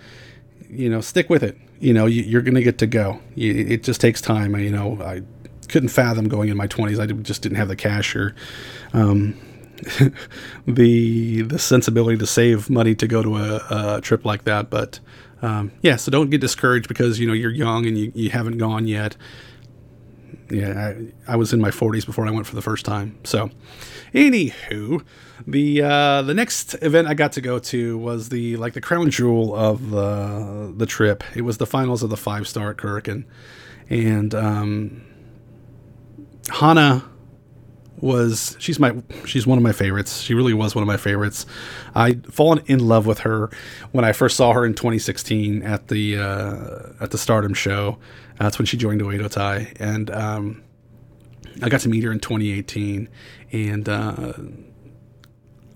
[0.70, 1.58] you know, stick with it.
[1.80, 3.22] You know, you, are to get to go.
[3.38, 4.58] it just takes time.
[4.60, 5.22] You know, I
[5.70, 7.00] couldn't fathom going in my 20s.
[7.00, 8.36] I just didn't have the cash or.
[8.92, 9.39] Um,
[10.68, 14.70] the the sensibility to save money to go to a, a trip like that.
[14.70, 15.00] But
[15.42, 18.58] um, yeah, so don't get discouraged because you know you're young and you, you haven't
[18.58, 19.15] gone yet.
[20.50, 20.94] Yeah,
[21.28, 23.20] I, I was in my 40s before I went for the first time.
[23.24, 23.52] So,
[24.15, 25.06] anywho,
[25.46, 29.12] the uh, the next event I got to go to was the like the crown
[29.12, 31.24] jewel of the the trip.
[31.36, 33.26] It was the finals of the five star at Korakuen,
[33.89, 35.04] and um,
[36.50, 37.04] Hana
[38.01, 40.21] was she's my she's one of my favorites.
[40.21, 41.45] She really was one of my favorites.
[41.95, 43.49] I'd fallen in love with her
[43.91, 47.97] when I first saw her in 2016 at the uh, at the Stardom show.
[48.38, 50.63] That's when she joined Oedo Tai, and um,
[51.62, 53.09] I got to meet her in 2018,
[53.51, 54.33] and uh,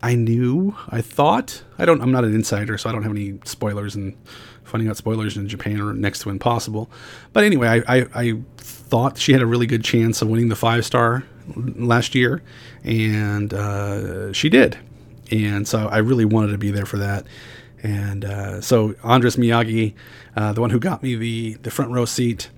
[0.02, 3.40] I knew I thought I don't I'm not an insider, so I don't have any
[3.46, 4.16] spoilers and
[4.64, 6.90] finding out spoilers in Japan are next to impossible.
[7.32, 10.56] But anyway, I, I, I thought she had a really good chance of winning the
[10.56, 11.26] five star
[11.56, 12.42] last year,
[12.84, 14.78] and uh, she did.
[15.32, 17.26] And so I really wanted to be there for that.
[17.82, 19.94] And uh, so Andras Miyagi,
[20.36, 22.50] uh, the one who got me the, the front row seat,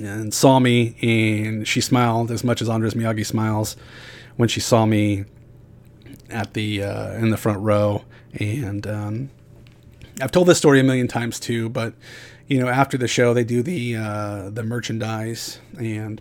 [0.00, 3.76] and saw me, and she smiled as much as Andras Miyagi smiles
[4.36, 5.24] when she saw me
[6.30, 8.04] at the uh, in the front row.
[8.32, 9.30] And um,
[10.22, 11.92] I've told this story a million times too, but
[12.46, 16.20] you know, after the show, they do the uh, the merchandise, and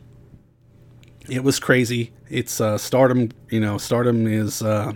[1.30, 2.12] it was crazy.
[2.30, 3.32] It's uh, Stardom.
[3.50, 4.94] You know, Stardom is uh,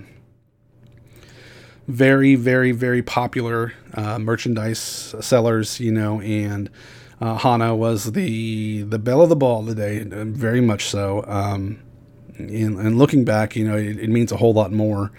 [1.87, 4.79] very, very, very popular uh, merchandise
[5.21, 5.79] sellers.
[5.79, 6.69] You know, and
[7.21, 11.23] uh, Hana was the the belle of the ball today, very much so.
[11.27, 11.79] Um,
[12.37, 15.11] and, and, looking back, you know, it, it means a whole lot more.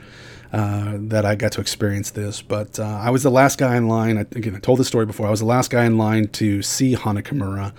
[0.52, 2.40] Uh, that I got to experience this.
[2.40, 4.18] But uh, I was the last guy in line.
[4.18, 5.26] I, again, I told this story before.
[5.26, 7.72] I was the last guy in line to see Hana Kimura,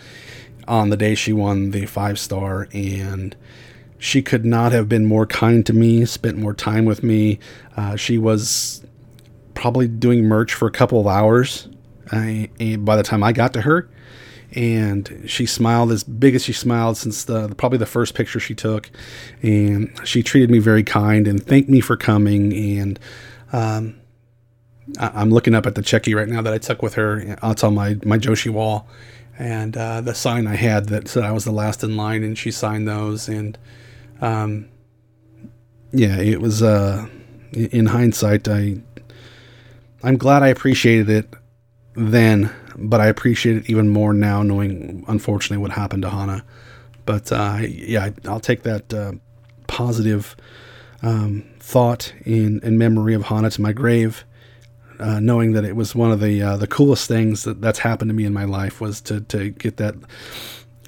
[0.67, 3.35] on the day she won the five star, and
[3.97, 7.39] she could not have been more kind to me, spent more time with me.
[7.75, 8.85] Uh, she was
[9.53, 11.67] probably doing merch for a couple of hours.
[12.11, 12.49] I,
[12.79, 13.89] by the time I got to her,
[14.53, 18.53] and she smiled as big as she smiled since the probably the first picture she
[18.53, 18.91] took,
[19.41, 22.53] and she treated me very kind and thanked me for coming.
[22.53, 22.99] And
[23.51, 23.95] um,
[24.99, 27.37] I, am looking up at the cheki right now that I took with her.
[27.41, 28.87] It's on my my Joshi wall,
[29.37, 32.37] and uh, the sign I had that said I was the last in line, and
[32.37, 33.27] she signed those.
[33.27, 33.57] And
[34.21, 34.69] um,
[35.91, 36.61] yeah, it was.
[36.63, 37.07] Uh,
[37.55, 38.77] in hindsight, I
[40.03, 41.33] I'm glad I appreciated it
[41.95, 46.43] then, but I appreciate it even more now, knowing unfortunately what happened to Hana.
[47.05, 49.13] But uh, yeah, I'll take that uh,
[49.67, 50.35] positive
[51.01, 54.25] um, thought in, in memory of Hana to my grave,
[54.99, 58.09] uh, knowing that it was one of the uh, the coolest things that that's happened
[58.09, 59.95] to me in my life was to to get that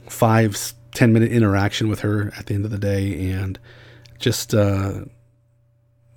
[0.10, 3.60] five ten minute interaction with her at the end of the day and
[4.20, 5.02] just uh,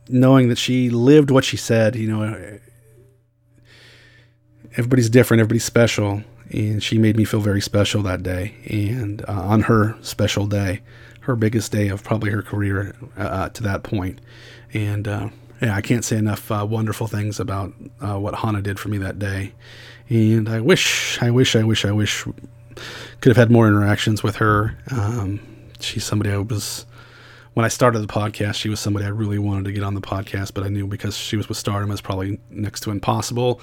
[0.08, 1.96] knowing that she lived what she said.
[1.96, 2.58] You know,
[4.76, 8.54] everybody's different, everybody's special, and she made me feel very special that day.
[8.66, 10.80] And uh, on her special day,
[11.20, 14.20] her biggest day of probably her career uh, to that point,
[14.72, 15.28] and uh,
[15.60, 18.98] yeah, I can't say enough uh, wonderful things about uh, what Hana did for me
[18.98, 19.52] that day.
[20.08, 22.24] And I wish, I wish, I wish, I wish
[23.20, 24.76] could have had more interactions with her.
[24.90, 25.40] Um,
[25.80, 26.86] she's somebody I was
[27.54, 30.00] when I started the podcast, she was somebody I really wanted to get on the
[30.00, 33.60] podcast, but I knew because she was with Stardom, it's probably next to impossible.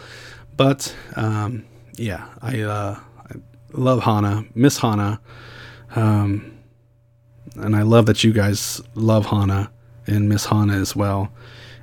[0.57, 3.35] But um, yeah, I, uh, I,
[3.71, 5.21] love Hana, miss Hana,
[5.95, 6.57] um,
[7.55, 9.71] and I love that you guys love Hana
[10.05, 11.31] and miss Hana as well.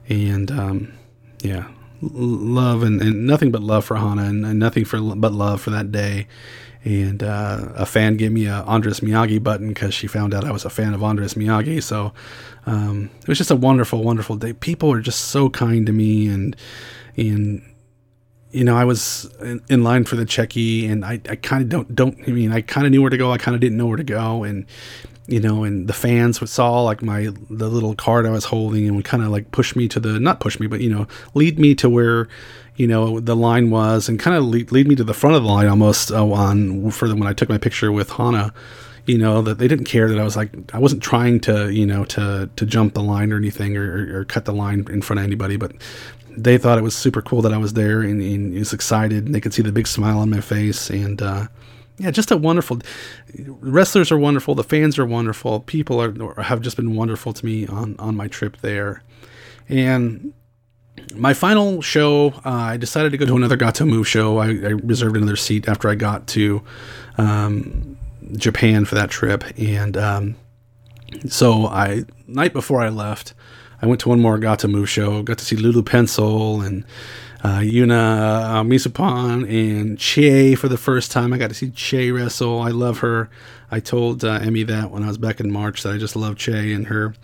[0.08, 0.92] And um,
[1.42, 1.68] yeah,
[2.00, 5.70] love and, and, nothing but love for Hana and, and, nothing for but love for
[5.70, 6.26] that day.
[6.84, 10.52] And uh, a fan gave me a Andras Miyagi button because she found out I
[10.52, 11.82] was a fan of Andras Miyagi.
[11.82, 12.12] So
[12.66, 14.52] um, it was just a wonderful, wonderful day.
[14.52, 16.54] People are just so kind to me and
[17.16, 17.62] and
[18.54, 21.68] you know, I was in, in line for the cheki, and I, I kind of
[21.68, 22.16] don't don't.
[22.26, 23.32] I mean, I kind of knew where to go.
[23.32, 24.66] I kind of didn't know where to go, and
[25.26, 28.86] you know, and the fans would saw like my the little card I was holding,
[28.86, 31.08] and would kind of like push me to the not push me, but you know,
[31.34, 32.28] lead me to where
[32.76, 35.42] you know the line was, and kind of lead, lead me to the front of
[35.42, 38.54] the line almost uh, on for the, when I took my picture with Hana
[39.06, 41.86] you know that they didn't care that I was like I wasn't trying to you
[41.86, 45.20] know to to jump the line or anything or, or, cut the line in front
[45.20, 45.72] of anybody, but
[46.36, 49.26] they thought it was super cool that I was there and, and was excited.
[49.26, 50.90] And they could see the big smile on my face.
[50.90, 51.46] And uh,
[51.98, 52.78] yeah, just a wonderful.
[53.36, 54.54] Wrestlers are wonderful.
[54.54, 55.60] The fans are wonderful.
[55.60, 59.02] People are have just been wonderful to me on on my trip there.
[59.68, 60.34] And
[61.14, 64.38] my final show, uh, I decided to go to another Gatoh Move show.
[64.38, 66.62] I, I, reserved another seat after I got to
[67.18, 67.98] um,
[68.32, 70.36] Japan for that trip, and um,
[71.28, 73.34] so I night before I left,
[73.80, 75.22] I went to one more Move show.
[75.22, 76.84] Got to see Lulu Pencil and
[77.42, 81.32] uh, Yuna uh, and Che for the first time.
[81.32, 82.62] I got to see Che wrestle.
[82.62, 83.28] I love her.
[83.70, 86.36] I told uh, Emi that when I was back in March that I just love
[86.36, 87.14] Che and her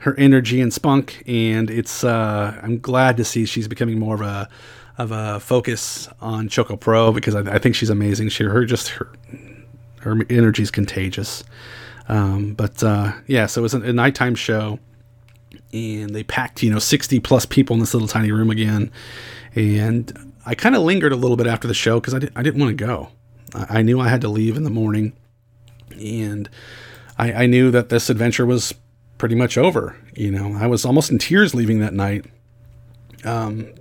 [0.00, 1.24] her energy and spunk.
[1.26, 4.48] And it's uh, I'm glad to see she's becoming more of a
[4.98, 8.28] of a focus on Choco Pro because I, I think she's amazing.
[8.28, 9.10] She her just her
[10.00, 11.44] her energy is contagious.
[12.08, 14.78] Um, but uh, yeah, so it was a, nighttime show
[15.72, 18.90] and they packed you know 60 plus people in this little tiny room again.
[19.54, 22.42] And i kind of lingered a little bit after the show because I, did, I
[22.42, 23.08] didn't want to go.
[23.54, 25.12] I, I, knew i had to leave in the morning
[25.98, 26.48] and
[27.18, 28.74] I, I knew that this adventure was
[29.18, 30.54] pretty much over you know.
[30.54, 32.24] I was almost in tears leaving that night.
[33.24, 33.72] Um,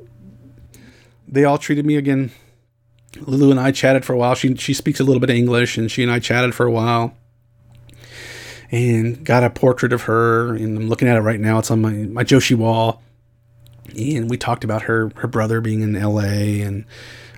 [1.27, 2.32] they all treated me again
[3.21, 5.77] lulu and i chatted for a while she, she speaks a little bit of english
[5.77, 7.15] and she and i chatted for a while
[8.71, 11.60] and got a portrait of her and I'm looking at it right now.
[11.60, 13.01] It's on my, my Joshi wall.
[13.97, 16.86] And we talked about her, her brother being in LA and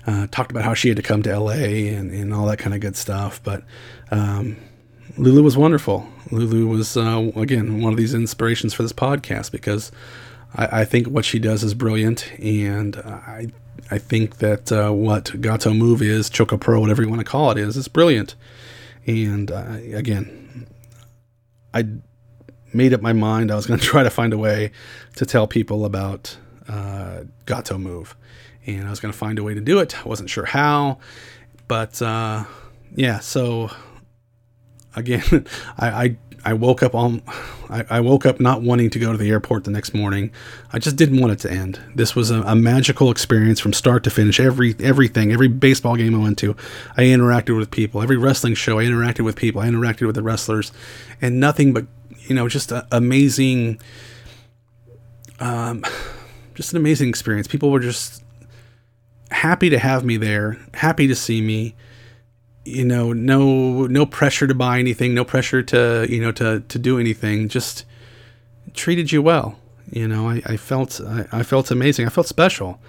[0.08, 2.74] uh, talked about how she had to come to LA and, and all that kind
[2.74, 3.42] of good stuff.
[3.44, 3.64] But
[4.10, 4.58] um,
[5.18, 6.10] Lulu was wonderful.
[6.32, 9.92] Lulu was, uh, again, one of these inspirations for this podcast because
[10.56, 12.32] I, I, think what she does is brilliant.
[12.40, 13.48] And I,
[13.92, 17.52] I think that uh, what Gatoh Move is, Choco Pro, whatever you want to call
[17.52, 18.36] it, is, is brilliant.
[19.06, 20.68] And uh, again,
[21.74, 21.86] I
[22.74, 24.72] made up my mind I was going to try to find a way
[25.16, 26.38] to tell people about
[26.68, 28.16] uh, Gatoh Move,
[28.66, 30.00] and I was going to find a way to do it.
[30.06, 31.00] I wasn't sure how,
[31.68, 32.46] but uh,
[32.96, 33.20] yeah.
[33.20, 33.72] So
[34.96, 35.24] again,
[35.78, 37.22] I, I I woke up on
[37.70, 40.32] I, I, woke up not wanting to go to the airport the next morning.
[40.74, 41.80] I just didn't want it to end.
[41.94, 44.40] This was a, a, magical experience from start to finish.
[44.40, 46.56] Every everything, every baseball game I went to,
[46.98, 48.02] I interacted with people.
[48.02, 49.62] Every wrestling show, I interacted with people.
[49.62, 50.72] I interacted with the wrestlers,
[51.22, 51.86] and nothing but
[52.22, 53.80] you know just amazing,
[55.40, 55.84] um,
[56.56, 57.48] just an amazing experience.
[57.48, 58.24] People were just
[59.32, 61.76] happy to have me there, happy to see me.
[62.70, 66.80] You know, no no pressure to buy anything, no pressure to you know to to
[66.80, 67.50] do anything.
[67.50, 67.86] Just
[68.74, 69.58] treated you well.
[69.92, 72.06] You know, I, I felt I, I felt amazing.
[72.06, 72.80] I felt special.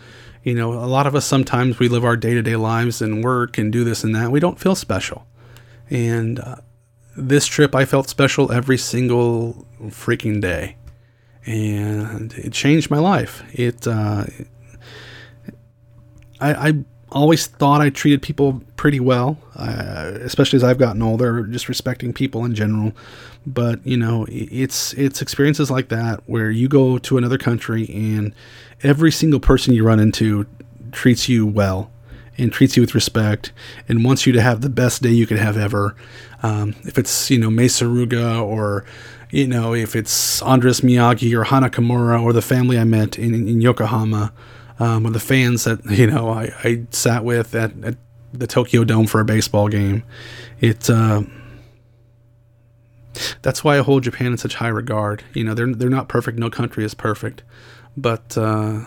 [0.43, 3.25] You know, a lot of us sometimes we live our day to day lives and
[3.25, 4.31] work and do this and that.
[4.31, 5.27] We don't feel special.
[5.89, 6.57] And uh,
[7.17, 10.77] this trip, I felt special every single freaking day,
[11.45, 13.43] and it changed my life.
[13.53, 14.25] It, uh,
[16.41, 21.43] I, I always thought I treated people pretty well, uh, especially as I've gotten older,
[21.45, 22.93] just respecting people in general.
[23.47, 28.35] But you know, it's it's experiences like that where you go to another country and
[28.83, 30.47] every single person you run into
[30.93, 31.91] treats you well
[32.39, 33.53] and treats you with respect
[33.89, 35.95] and wants you to have the best day you could have ever.
[36.43, 38.85] Um, if it's you know Mei Suruga or
[39.31, 43.35] you know if it's Andras Miyagi or Hana Kimura or the family I met in,
[43.35, 44.33] in Yokohama
[44.81, 47.97] um, or the fans that you know I, I sat with at, at,
[48.33, 50.05] the Tokyo Dome for a baseball game.
[50.61, 51.23] It uh,
[53.43, 55.25] that's why I hold Japan in such high regard.
[55.35, 56.39] You know they're they're not perfect.
[56.39, 57.43] No country is perfect,
[57.97, 58.85] but uh,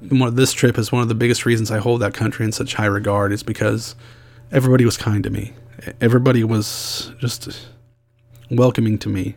[0.00, 2.86] this trip is one of the biggest reasons I hold that country in such high
[2.86, 3.96] regard is because
[4.52, 5.52] everybody was kind to me.
[6.00, 7.66] Everybody was just
[8.50, 9.36] welcoming to me.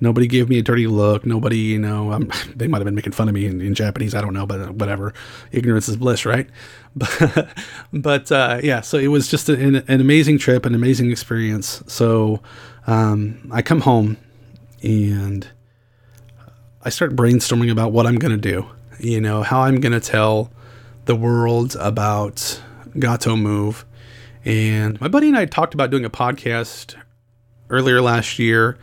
[0.00, 1.24] Nobody gave me a dirty look.
[1.24, 2.18] Nobody, you know,
[2.56, 4.14] they might have been making fun of me in, in, Japanese.
[4.14, 5.14] I don't know, but whatever.
[5.52, 6.48] Ignorance is bliss, right?
[6.98, 7.48] But,
[7.92, 11.82] but uh, yeah, so it was just an, an, amazing trip, an amazing experience.
[11.86, 12.40] So
[12.86, 14.16] um, I come home
[14.82, 15.46] and
[16.82, 18.66] I start brainstorming about what I'm going to do
[18.98, 20.50] you know, how I'm going to tell
[21.04, 22.60] the world about
[22.96, 23.84] Gatoh Move.
[24.44, 26.94] And my buddy and I talked about doing a podcast
[27.68, 28.78] earlier last year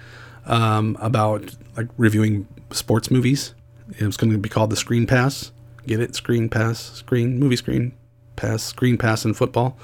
[0.45, 3.53] um, about like reviewing sports movies.
[3.99, 5.51] It was going to be called the Screen Pass.
[5.85, 6.15] Get it?
[6.15, 7.93] Screen Pass, Screen, Movie Screen
[8.35, 9.77] Pass, Screen Pass in football.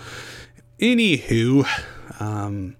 [0.80, 1.68] Anywho,
[2.22, 2.76] um,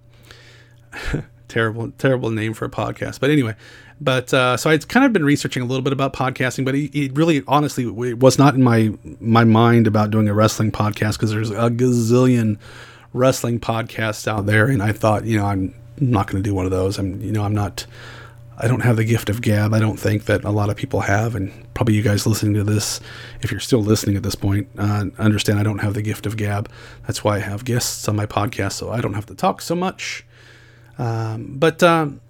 [1.48, 3.20] terrible, terrible name for a podcast.
[3.20, 3.54] But anyway,
[4.00, 6.96] but uh, so I'd kind of been researching a little bit about podcasting, but it,
[6.98, 11.14] it really, honestly, it was not in my my mind about doing a wrestling podcast
[11.14, 12.58] because there's a gazillion
[13.12, 16.64] wrestling podcasts out there, and I thought, you know, I'm not going to do one
[16.64, 16.98] of those.
[16.98, 17.86] I'm, you know, I'm not.
[18.62, 19.72] I don't have the gift of gab.
[19.72, 22.64] I don't think that a lot of people have, and probably you guys listening to
[22.64, 23.00] this,
[23.40, 26.36] if you're still listening at this point, uh, understand I don't have the gift of
[26.36, 26.70] gab.
[27.06, 29.74] That's why I have guests on my podcast, so I don't have to talk so
[29.74, 30.26] much.
[30.98, 32.20] Um, but um,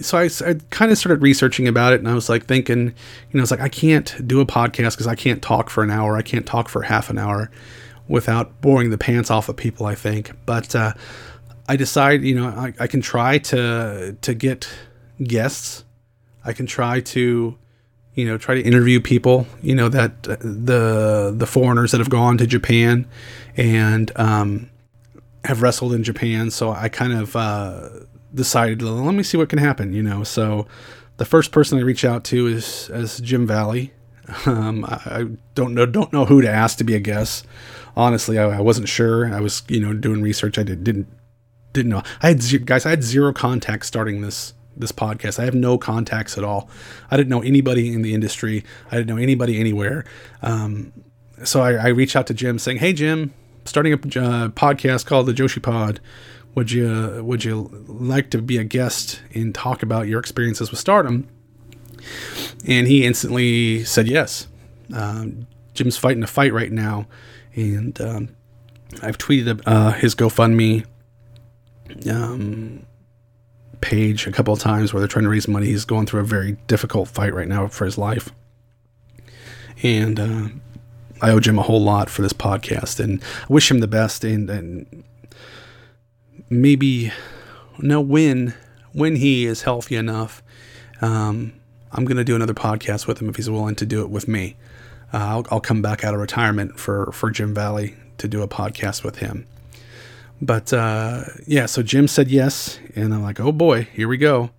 [0.00, 2.94] so I, I kind of started researching about it and I was like thinking, you
[3.34, 6.16] know, it's like I can't do a podcast because I can't talk for an hour.
[6.16, 7.50] I can't talk for half an hour
[8.06, 10.32] without boring the pants off of people, I think.
[10.46, 10.94] But uh,
[11.68, 14.68] I decide, you know, I, I can try to to get
[15.22, 15.84] guests.
[16.44, 17.58] I can try to,
[18.14, 22.38] you know, try to interview people, you know, that the the foreigners that have gone
[22.38, 23.06] to Japan
[23.56, 24.70] and um,
[25.44, 26.50] have wrestled in Japan.
[26.50, 27.90] So I kind of uh,
[28.34, 30.24] decided, let me see what can happen, you know.
[30.24, 30.66] So
[31.18, 33.92] the first person I reach out to is as Jim Valley.
[34.44, 37.46] Um, I, I, don't know don't know who to ask to be a guest.
[37.96, 39.32] Honestly, I, I wasn't sure.
[39.34, 40.58] I was you know doing research.
[40.58, 41.08] I did, didn't
[41.72, 42.02] didn't know.
[42.22, 42.86] I had guys.
[42.86, 45.38] I had zero contacts starting this this podcast.
[45.38, 46.68] I have no contacts at all.
[47.10, 48.64] I didn't know anybody in the industry.
[48.90, 50.04] I didn't know anybody anywhere.
[50.42, 50.92] Um,
[51.44, 53.32] so I, I reached out to Jim saying, "Hey Jim,
[53.64, 56.00] starting a uh, podcast called the Joshi Pod
[56.58, 60.80] would you would you like to be a guest and talk about your experiences with
[60.80, 61.28] Stardom?
[62.66, 64.48] And he instantly said yes.
[64.92, 67.06] Um, Jim's fighting a fight right now,
[67.54, 68.28] and um,
[69.02, 70.84] I've tweeted uh, his GoFundMe
[72.10, 72.84] um,
[73.80, 75.66] page a couple of times where they're trying to raise money.
[75.66, 78.30] He's going through a very difficult fight right now for his life,
[79.82, 80.48] and uh,
[81.20, 84.24] I owe Jim a whole lot for this podcast, and I wish him the best.
[84.24, 85.04] And, and
[86.50, 87.12] maybe
[87.78, 88.54] no when
[88.92, 90.42] when he is healthy enough
[91.00, 91.52] um,
[91.92, 94.26] i'm going to do another podcast with him if he's willing to do it with
[94.26, 94.56] me
[95.12, 98.48] uh, I'll, I'll, come back out of retirement for for jim valley to do a
[98.48, 99.46] podcast with him
[100.40, 104.50] but uh, yeah so jim said yes and i'm like oh boy here we go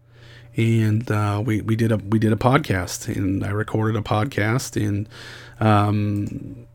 [0.57, 4.75] and uh, we, we did a we did a podcast and i recorded a podcast
[4.75, 5.07] and
[5.59, 6.67] um,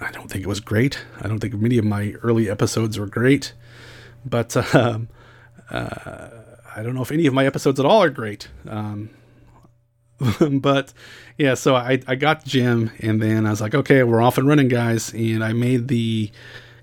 [0.00, 3.06] i don't think it was great i don't think many of my early episodes were
[3.06, 3.52] great
[4.24, 5.08] but um,
[5.70, 6.28] uh,
[6.74, 8.48] I don't know if any of my episodes at all are great.
[8.68, 9.10] Um,
[10.60, 10.92] but
[11.36, 14.46] yeah, so I, I got Jim, and then I was like, okay, we're off and
[14.48, 15.12] running, guys.
[15.12, 16.30] And I made the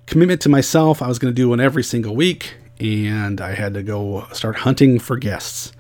[0.10, 1.02] commitment to myself.
[1.02, 4.58] I was going to do one every single week, and I had to go start
[4.58, 5.72] hunting for guests.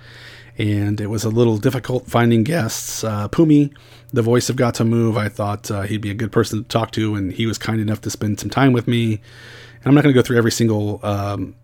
[0.59, 3.03] and it was a little difficult finding guests.
[3.03, 3.73] Uh, Pumi,
[4.11, 6.91] the voice of Gatoh Move, I thought uh, he'd be a good person to talk
[6.91, 9.13] to, and he was kind enough to spend some time with me.
[9.13, 11.55] And I'm not going to go through every single um,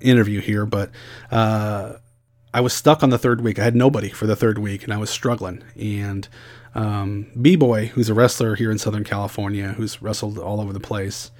[0.00, 0.92] interview here, but
[1.32, 1.94] uh,
[2.54, 3.58] I was stuck on the third week.
[3.58, 5.64] I had nobody for the third week, and I was struggling.
[5.74, 6.28] And
[6.76, 10.78] um, B Boy, who's a wrestler here in Southern California, who's wrestled all over the
[10.78, 11.32] place,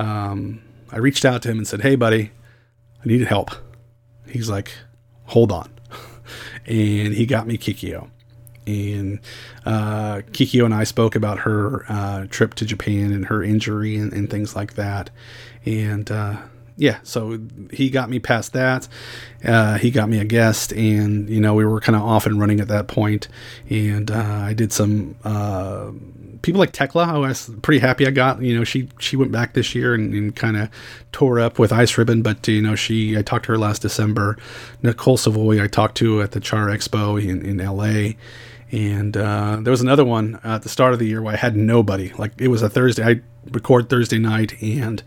[0.00, 2.30] um, I reached out to him and said, Hey, buddy,
[3.02, 3.50] I needed help.
[4.26, 4.72] He's like,
[5.26, 5.70] Hold on.
[6.66, 8.10] and he got me Kikyo.
[8.66, 9.20] And
[9.64, 14.30] uh, and I spoke about her uh, trip to Japan and her injury and, and
[14.30, 15.10] things like that.
[15.64, 16.36] And uh,
[16.76, 17.38] yeah, so
[17.72, 18.88] he got me past that.
[19.44, 22.38] Uh, he got me a guest, and you know we were kind of off and
[22.38, 23.28] running at that point.
[23.68, 25.90] And uh, I did some uh,
[26.42, 27.04] people like Tekla.
[27.04, 28.42] I was pretty happy I got.
[28.42, 30.68] You know, she she went back this year and, and kind of
[31.12, 34.36] tore up with Ice Ribbon, but you know she I talked to her last December.
[34.82, 38.16] Nicole Savoy I talked to at the Char Expo in in L.A.
[38.72, 41.56] And uh, there was another one at the start of the year where I had
[41.56, 42.12] nobody.
[42.12, 43.04] Like it was a Thursday.
[43.04, 43.20] I
[43.50, 45.02] record Thursday night and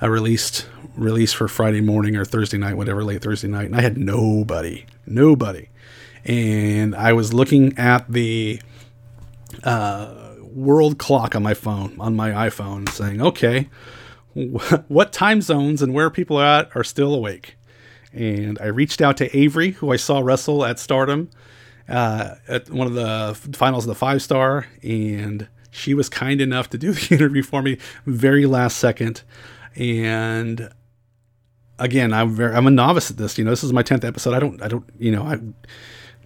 [0.00, 0.66] I released
[0.96, 4.84] release for Friday morning or Thursday night, whatever, late Thursday night, and I had nobody,
[5.06, 5.68] nobody,
[6.24, 8.60] and I was looking at the
[9.64, 10.21] uh,
[10.54, 13.68] world clock on my phone, on my iPhone, saying, okay,
[14.88, 17.56] what time zones and where people are at are still awake.
[18.12, 21.30] And I reached out to Avery, who I saw wrestle at Stardom
[21.88, 26.68] uh, at one of the finals of the five star, and she was kind enough
[26.70, 29.22] to do the interview for me very last second
[29.76, 30.70] and
[31.78, 33.38] again, I'm very, I'm a novice at this.
[33.38, 34.34] You know, this is my tenth episode.
[34.34, 35.54] I don't, I don't, you know, I'm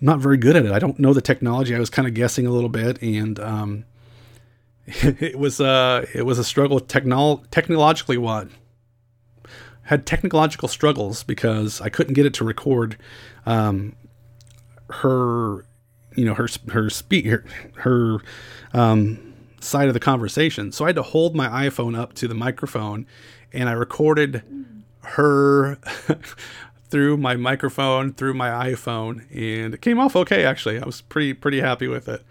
[0.00, 0.72] not very good at it.
[0.72, 1.74] I don't know the technology.
[1.74, 3.84] I was kind of guessing a little bit, and um,
[5.20, 8.18] it was uh, it was a struggle technol technologically.
[8.18, 8.48] What
[9.86, 12.96] had technological struggles because I couldn't get it to record
[13.46, 13.94] um,
[14.90, 15.64] her,
[16.16, 17.44] you know, her her speak her,
[17.76, 18.18] her
[18.72, 20.72] um, side of the conversation.
[20.72, 23.06] So I had to hold my iPhone up to the microphone
[23.52, 24.42] and I recorded
[25.02, 25.78] her
[26.90, 30.44] through my microphone, through my iPhone, and it came off okay.
[30.44, 32.24] Actually, I was pretty pretty happy with it.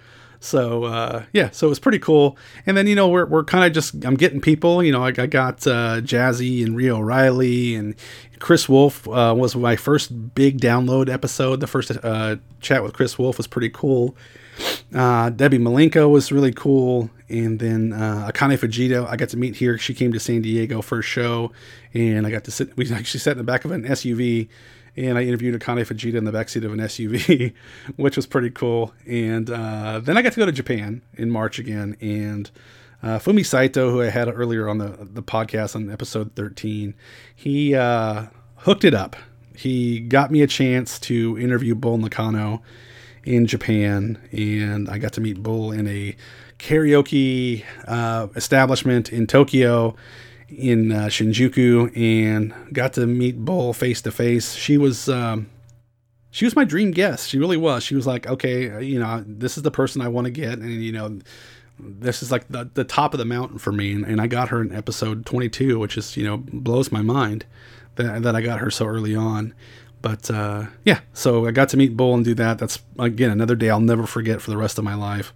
[0.46, 2.38] So uh, yeah, so it was pretty cool.
[2.66, 4.84] And then you know we're we're kind of just I'm getting people.
[4.84, 7.96] You know I, I got uh, Jazzy and Rio O'Reilly and
[8.40, 11.60] Kris Wolf uh, was my first big download episode.
[11.60, 14.16] The first uh, chat with Kris Wolf was pretty cool.
[14.94, 17.10] Uh, Debbie Malenko was really cool.
[17.28, 19.78] And then uh, Akane Fujita, I got to meet here.
[19.78, 21.52] She came to San Diego first show,
[21.94, 22.78] and I got to sit.
[22.78, 24.48] We actually sat in the back of an SUV,
[24.98, 27.54] and I interviewed Akane Fujita in the backseat of an SUV,
[27.96, 28.94] which was pretty cool.
[29.06, 32.50] And uh, then I got to go to Japan in March again, and
[33.04, 36.94] uh, Fumi Saito, who I had earlier on the the podcast on episode 13,
[37.36, 38.28] he uh,
[38.58, 39.16] hooked it up.
[39.56, 42.62] He got me a chance to interview Bull Nakano
[43.24, 46.16] in Japan, and I got to meet Bull in a
[46.60, 49.96] karaoke uh, establishment in Tokyo,
[50.50, 54.54] in uh, Shinjuku, and got to meet Bull face to face.
[54.54, 55.10] She was.
[55.10, 55.50] Um,
[56.32, 57.30] she was my dream guest.
[57.30, 57.82] She really was.
[57.82, 60.60] She was like, okay, uh, you know, this is the person I want to get,
[60.60, 61.20] and you know,
[61.80, 63.94] this is like the, the top of the mountain for me.
[63.94, 67.46] And, and I got her in episode 22, which is you know blows my mind
[67.96, 69.54] that that I got her so early on.
[70.02, 72.60] But uh, yeah, so I got to meet Bull and do that.
[72.60, 75.34] That's again another day I'll never forget for the rest of my life.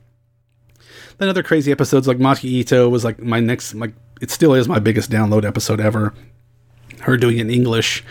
[1.18, 4.68] Then other crazy episodes like Maki Ito was like my next, like it still is
[4.68, 6.14] my biggest download episode ever.
[7.02, 8.04] Her doing it in English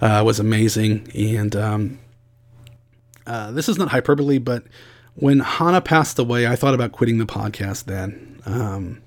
[0.00, 1.98] uh, was amazing, and um,
[3.26, 4.64] uh, this is not hyperbole, but
[5.14, 7.84] when Hana passed away, I thought about quitting the podcast.
[7.84, 9.02] Then um,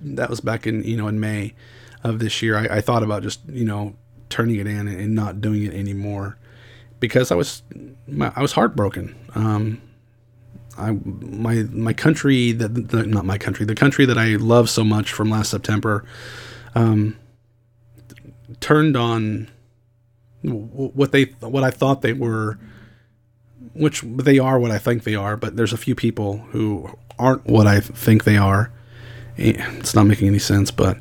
[0.00, 1.54] that was back in you know in May
[2.02, 2.56] of this year.
[2.56, 3.94] I, I thought about just you know
[4.28, 6.38] turning it in and not doing it anymore
[6.98, 7.62] because I was
[8.34, 9.14] I was heartbroken.
[9.34, 9.80] Um,
[10.80, 14.84] I my my country that the, not my country the country that I love so
[14.84, 16.04] much from last September
[16.74, 17.16] um,
[18.60, 19.48] turned on
[20.42, 22.58] what they what I thought they were
[23.74, 27.46] which they are what I think they are but there's a few people who aren't
[27.46, 28.72] what I think they are.
[29.36, 30.98] It's not making any sense but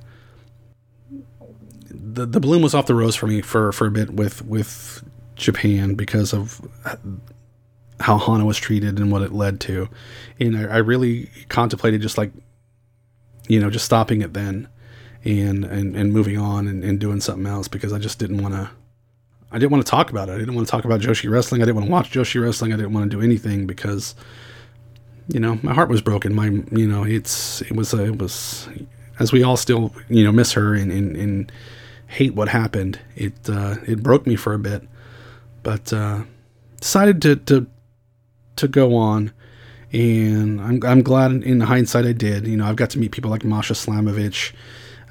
[1.89, 5.03] the the bloom was off the rose for me for for a bit with with
[5.35, 6.61] Japan because of
[7.99, 9.89] how Hana was treated and what it led to.
[10.39, 12.31] And I, I, really contemplated just like,
[13.47, 14.67] you know, just stopping it then
[15.25, 18.53] and and, and moving on and, and doing something else because I just didn't want
[18.53, 18.69] to.
[19.51, 20.33] I didn't want to talk about it.
[20.33, 21.61] I didn't want to talk about Joshi wrestling.
[21.61, 22.71] I didn't want to watch Joshi wrestling.
[22.71, 24.13] I didn't want to do anything because,
[25.27, 26.35] you know, my heart was broken.
[26.35, 28.69] My, you know, it's it was it was
[29.19, 31.51] as we all still you know miss her and and, and
[32.07, 32.99] hate what happened.
[33.15, 34.87] It uh, it broke me for a bit,
[35.63, 36.23] but uh,
[36.79, 37.67] decided to, to
[38.59, 39.31] to go on,
[39.91, 42.47] and I'm I'm glad in hindsight I did.
[42.47, 44.53] You know, I've got to meet people like Masha Slamovich,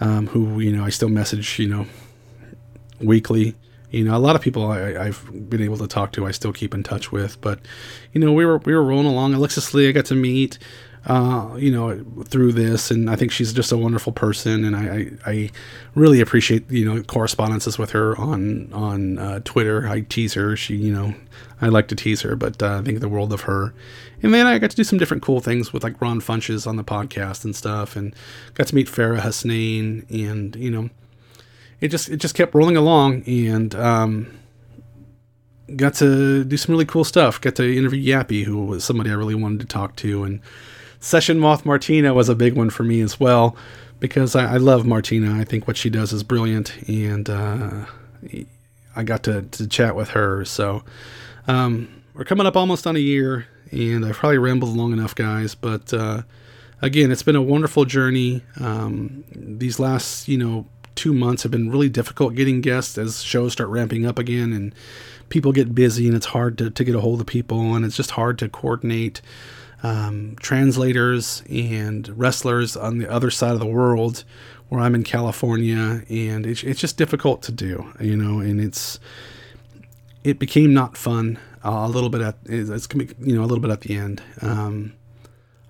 [0.00, 1.86] um, who you know I still message you know
[3.00, 3.54] weekly.
[3.90, 6.52] You know, a lot of people I, have been able to talk to, I still
[6.52, 7.40] keep in touch with.
[7.40, 7.58] But,
[8.12, 9.32] you know, we were we were rolling along.
[9.32, 10.58] Alexis Lee, I got to meet
[11.06, 14.82] uh, you know, through this, and I think she's just a wonderful person, and I,
[15.26, 15.50] I, I
[15.94, 19.88] really appreciate you know correspondences with her on on uh, Twitter.
[19.88, 21.14] I tease her, she you know,
[21.60, 23.74] I like to tease her, but uh, I think the world of her.
[24.22, 26.76] And then I got to do some different cool things with like Ron Funches on
[26.76, 28.14] the podcast and stuff, and
[28.54, 30.90] got to meet Farah Hasnain, and you know,
[31.80, 34.38] it just it just kept rolling along, and um,
[35.76, 37.40] got to do some really cool stuff.
[37.40, 40.40] Got to interview Yappy, who was somebody I really wanted to talk to, and
[41.00, 43.56] Session Moth Martina was a big one for me as well
[44.00, 45.38] because I, I love Martina.
[45.38, 47.86] I think what she does is brilliant, and uh,
[48.96, 50.44] I got to, to chat with her.
[50.44, 50.84] So
[51.46, 55.54] um, we're coming up almost on a year, and I've probably rambled long enough, guys.
[55.54, 56.22] But uh,
[56.82, 58.42] again, it's been a wonderful journey.
[58.60, 63.52] Um, these last, you know, two months have been really difficult getting guests as shows
[63.52, 64.74] start ramping up again, and
[65.28, 67.96] people get busy, and it's hard to, to get a hold of people, and it's
[67.96, 69.20] just hard to coordinate
[69.82, 74.24] um, translators and wrestlers on the other side of the world
[74.68, 79.00] where I'm in California, and it's, it's just difficult to do, you know, and it's
[80.24, 83.70] it became not fun uh, a little bit at it's you know a little bit
[83.70, 84.22] at the end.
[84.42, 84.94] Um,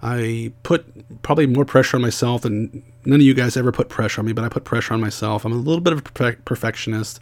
[0.02, 4.20] I put probably more pressure on myself than none of you guys ever put pressure
[4.20, 5.44] on me, but I put pressure on myself.
[5.44, 7.20] I'm a little bit of a perfectionist,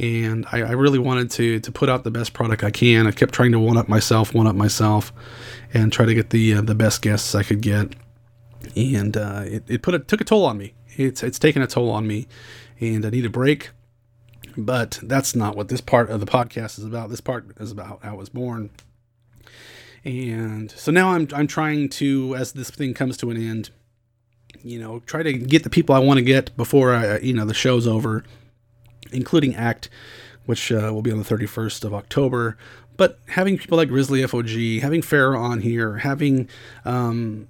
[0.00, 3.06] and I, I, really wanted to to put out the best product I can.
[3.06, 5.12] I kept trying to one up myself, one up myself,
[5.74, 7.94] and try to get the uh, the best guests I could get.
[8.74, 10.72] And uh, it, it put a, took a toll on me.
[10.96, 12.28] It's it's taken a toll on me,
[12.80, 13.70] and I need a break.
[14.56, 17.10] But that's not what this part of the podcast is about.
[17.10, 18.70] This part is about how I was born.
[20.02, 23.68] And so now I'm I'm trying to, as this thing comes to an end,
[24.62, 27.44] you know, try to get the people I want to get before I, you know,
[27.44, 28.24] the show's over
[29.12, 29.88] including ACT,
[30.46, 32.56] which uh, will be on the 31st of October.
[32.96, 36.48] But having people like Grizzly FOG, having Farah on here, having
[36.84, 37.48] um,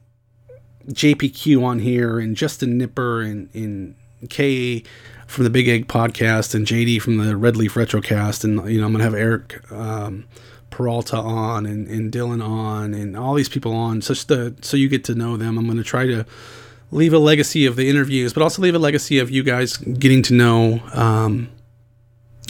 [0.86, 3.96] JPQ on here, and Justin Knipper, and, and
[4.28, 4.84] Kay
[5.26, 8.86] from the Big Egg podcast, and JD from the Red Leaf Retrocast, and you know
[8.86, 10.24] I'm gonna have Eric um,
[10.70, 15.04] Peralta on, and, and Dylan on, and all these people on, such so you get
[15.04, 15.58] to know them.
[15.58, 16.24] I'm gonna try to
[16.90, 20.22] leave a legacy of the interviews, but also leave a legacy of you guys getting
[20.22, 21.48] to know um,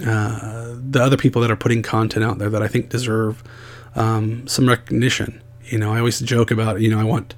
[0.05, 3.43] uh, the other people that are putting content out there that I think deserve
[3.95, 5.43] um, some recognition.
[5.64, 7.34] You know, I always joke about, you know, I want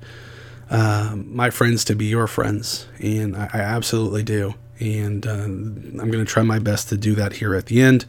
[0.70, 4.54] uh, my friends to be your friends, and I, I absolutely do.
[4.80, 8.06] And uh, I'm going to try my best to do that here at the end.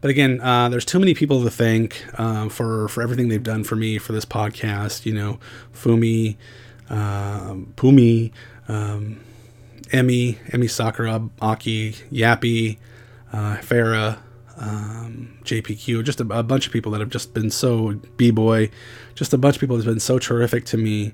[0.00, 3.64] But again, uh, there's too many people to thank uh, for for everything they've done
[3.64, 5.06] for me for this podcast.
[5.06, 5.40] You know,
[5.74, 6.36] Fumi,
[6.90, 8.32] um, Pumi,
[8.68, 9.20] um,
[9.88, 12.78] Emi, Emi Sakura, Aki, Yappy,
[13.32, 14.18] uh, Farah,
[14.58, 18.70] um, JPQ, just a, a, bunch of people that have just been so B boy,
[19.14, 21.12] just a bunch of people that's been so terrific to me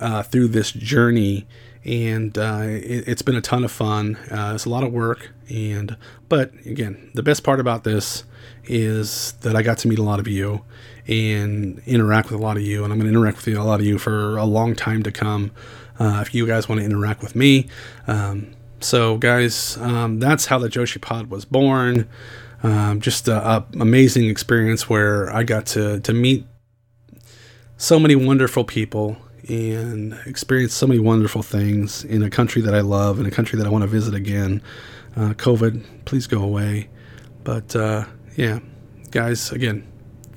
[0.00, 1.46] uh, through this journey,
[1.84, 4.16] and uh, it, has been a ton of fun.
[4.30, 5.96] Uh, it's a lot of work, and
[6.28, 8.24] but again, the best part about this
[8.64, 10.62] is that I got to meet a lot of you
[11.08, 13.80] and interact with a lot of you, and I'm going to interact with a lot
[13.80, 15.50] of you for a long time to come.
[15.98, 17.68] Uh, if you guys want to interact with me,
[18.06, 22.08] um, so guys, um, that's how the Joshi Pod was born.
[22.62, 26.46] Um, just a, a, amazing experience where I got to to meet
[27.76, 29.16] so many wonderful people
[29.48, 33.58] and experience so many wonderful things in a country that I love, in a country
[33.58, 34.62] that I want to visit again.
[35.16, 36.88] Uh, COVID, please go away.
[37.44, 38.04] But uh,
[38.36, 38.60] yeah,
[39.10, 39.91] guys, again,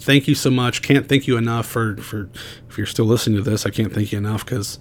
[0.06, 0.82] thank you so much.
[0.82, 2.30] Can't thank you enough for for
[2.70, 3.66] if you're still listening to this.
[3.66, 4.80] I can't thank you enough because,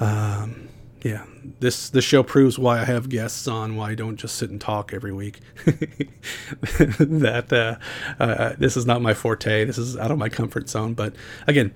[0.00, 0.68] um,
[1.02, 1.24] yeah,
[1.60, 3.76] this this show proves why I have guests on.
[3.76, 5.40] Why I don't just sit and talk every week.
[5.66, 9.64] that uh, uh, this is not my forte.
[9.64, 10.94] This is out of my comfort zone.
[10.94, 11.14] But
[11.46, 11.72] again,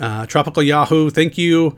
[0.00, 1.76] uh, Tropical Yahoo, thank you.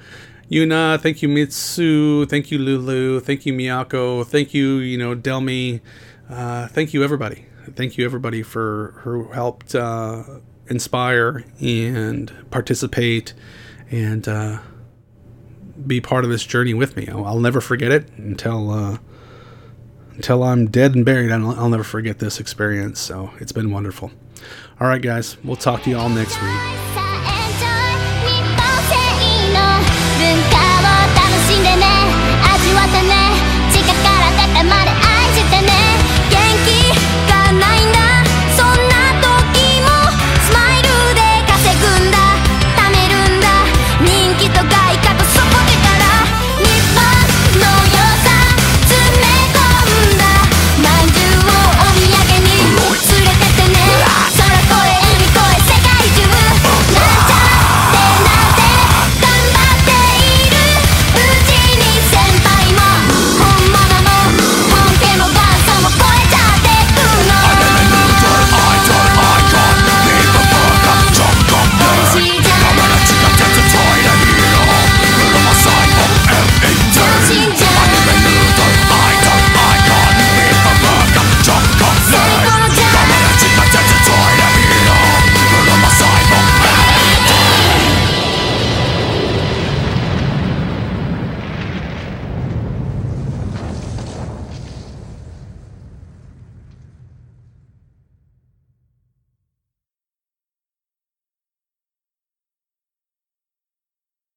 [0.50, 5.80] Yuna, thank you Mitsu, thank you Lulu, thank you Miyako, thank you, you know, Delmi,
[6.28, 10.24] uh, thank you everybody thank you everybody for who helped uh,
[10.68, 13.34] inspire and participate
[13.90, 14.58] and uh,
[15.86, 17.08] be part of this journey with me.
[17.08, 18.98] I'll, I'll never forget it until uh,
[20.14, 21.30] until I'm dead and buried.
[21.30, 23.00] I'll, I'll never forget this experience.
[23.00, 24.10] So it's been wonderful.
[24.80, 26.81] All right, guys, we'll talk to you all next week.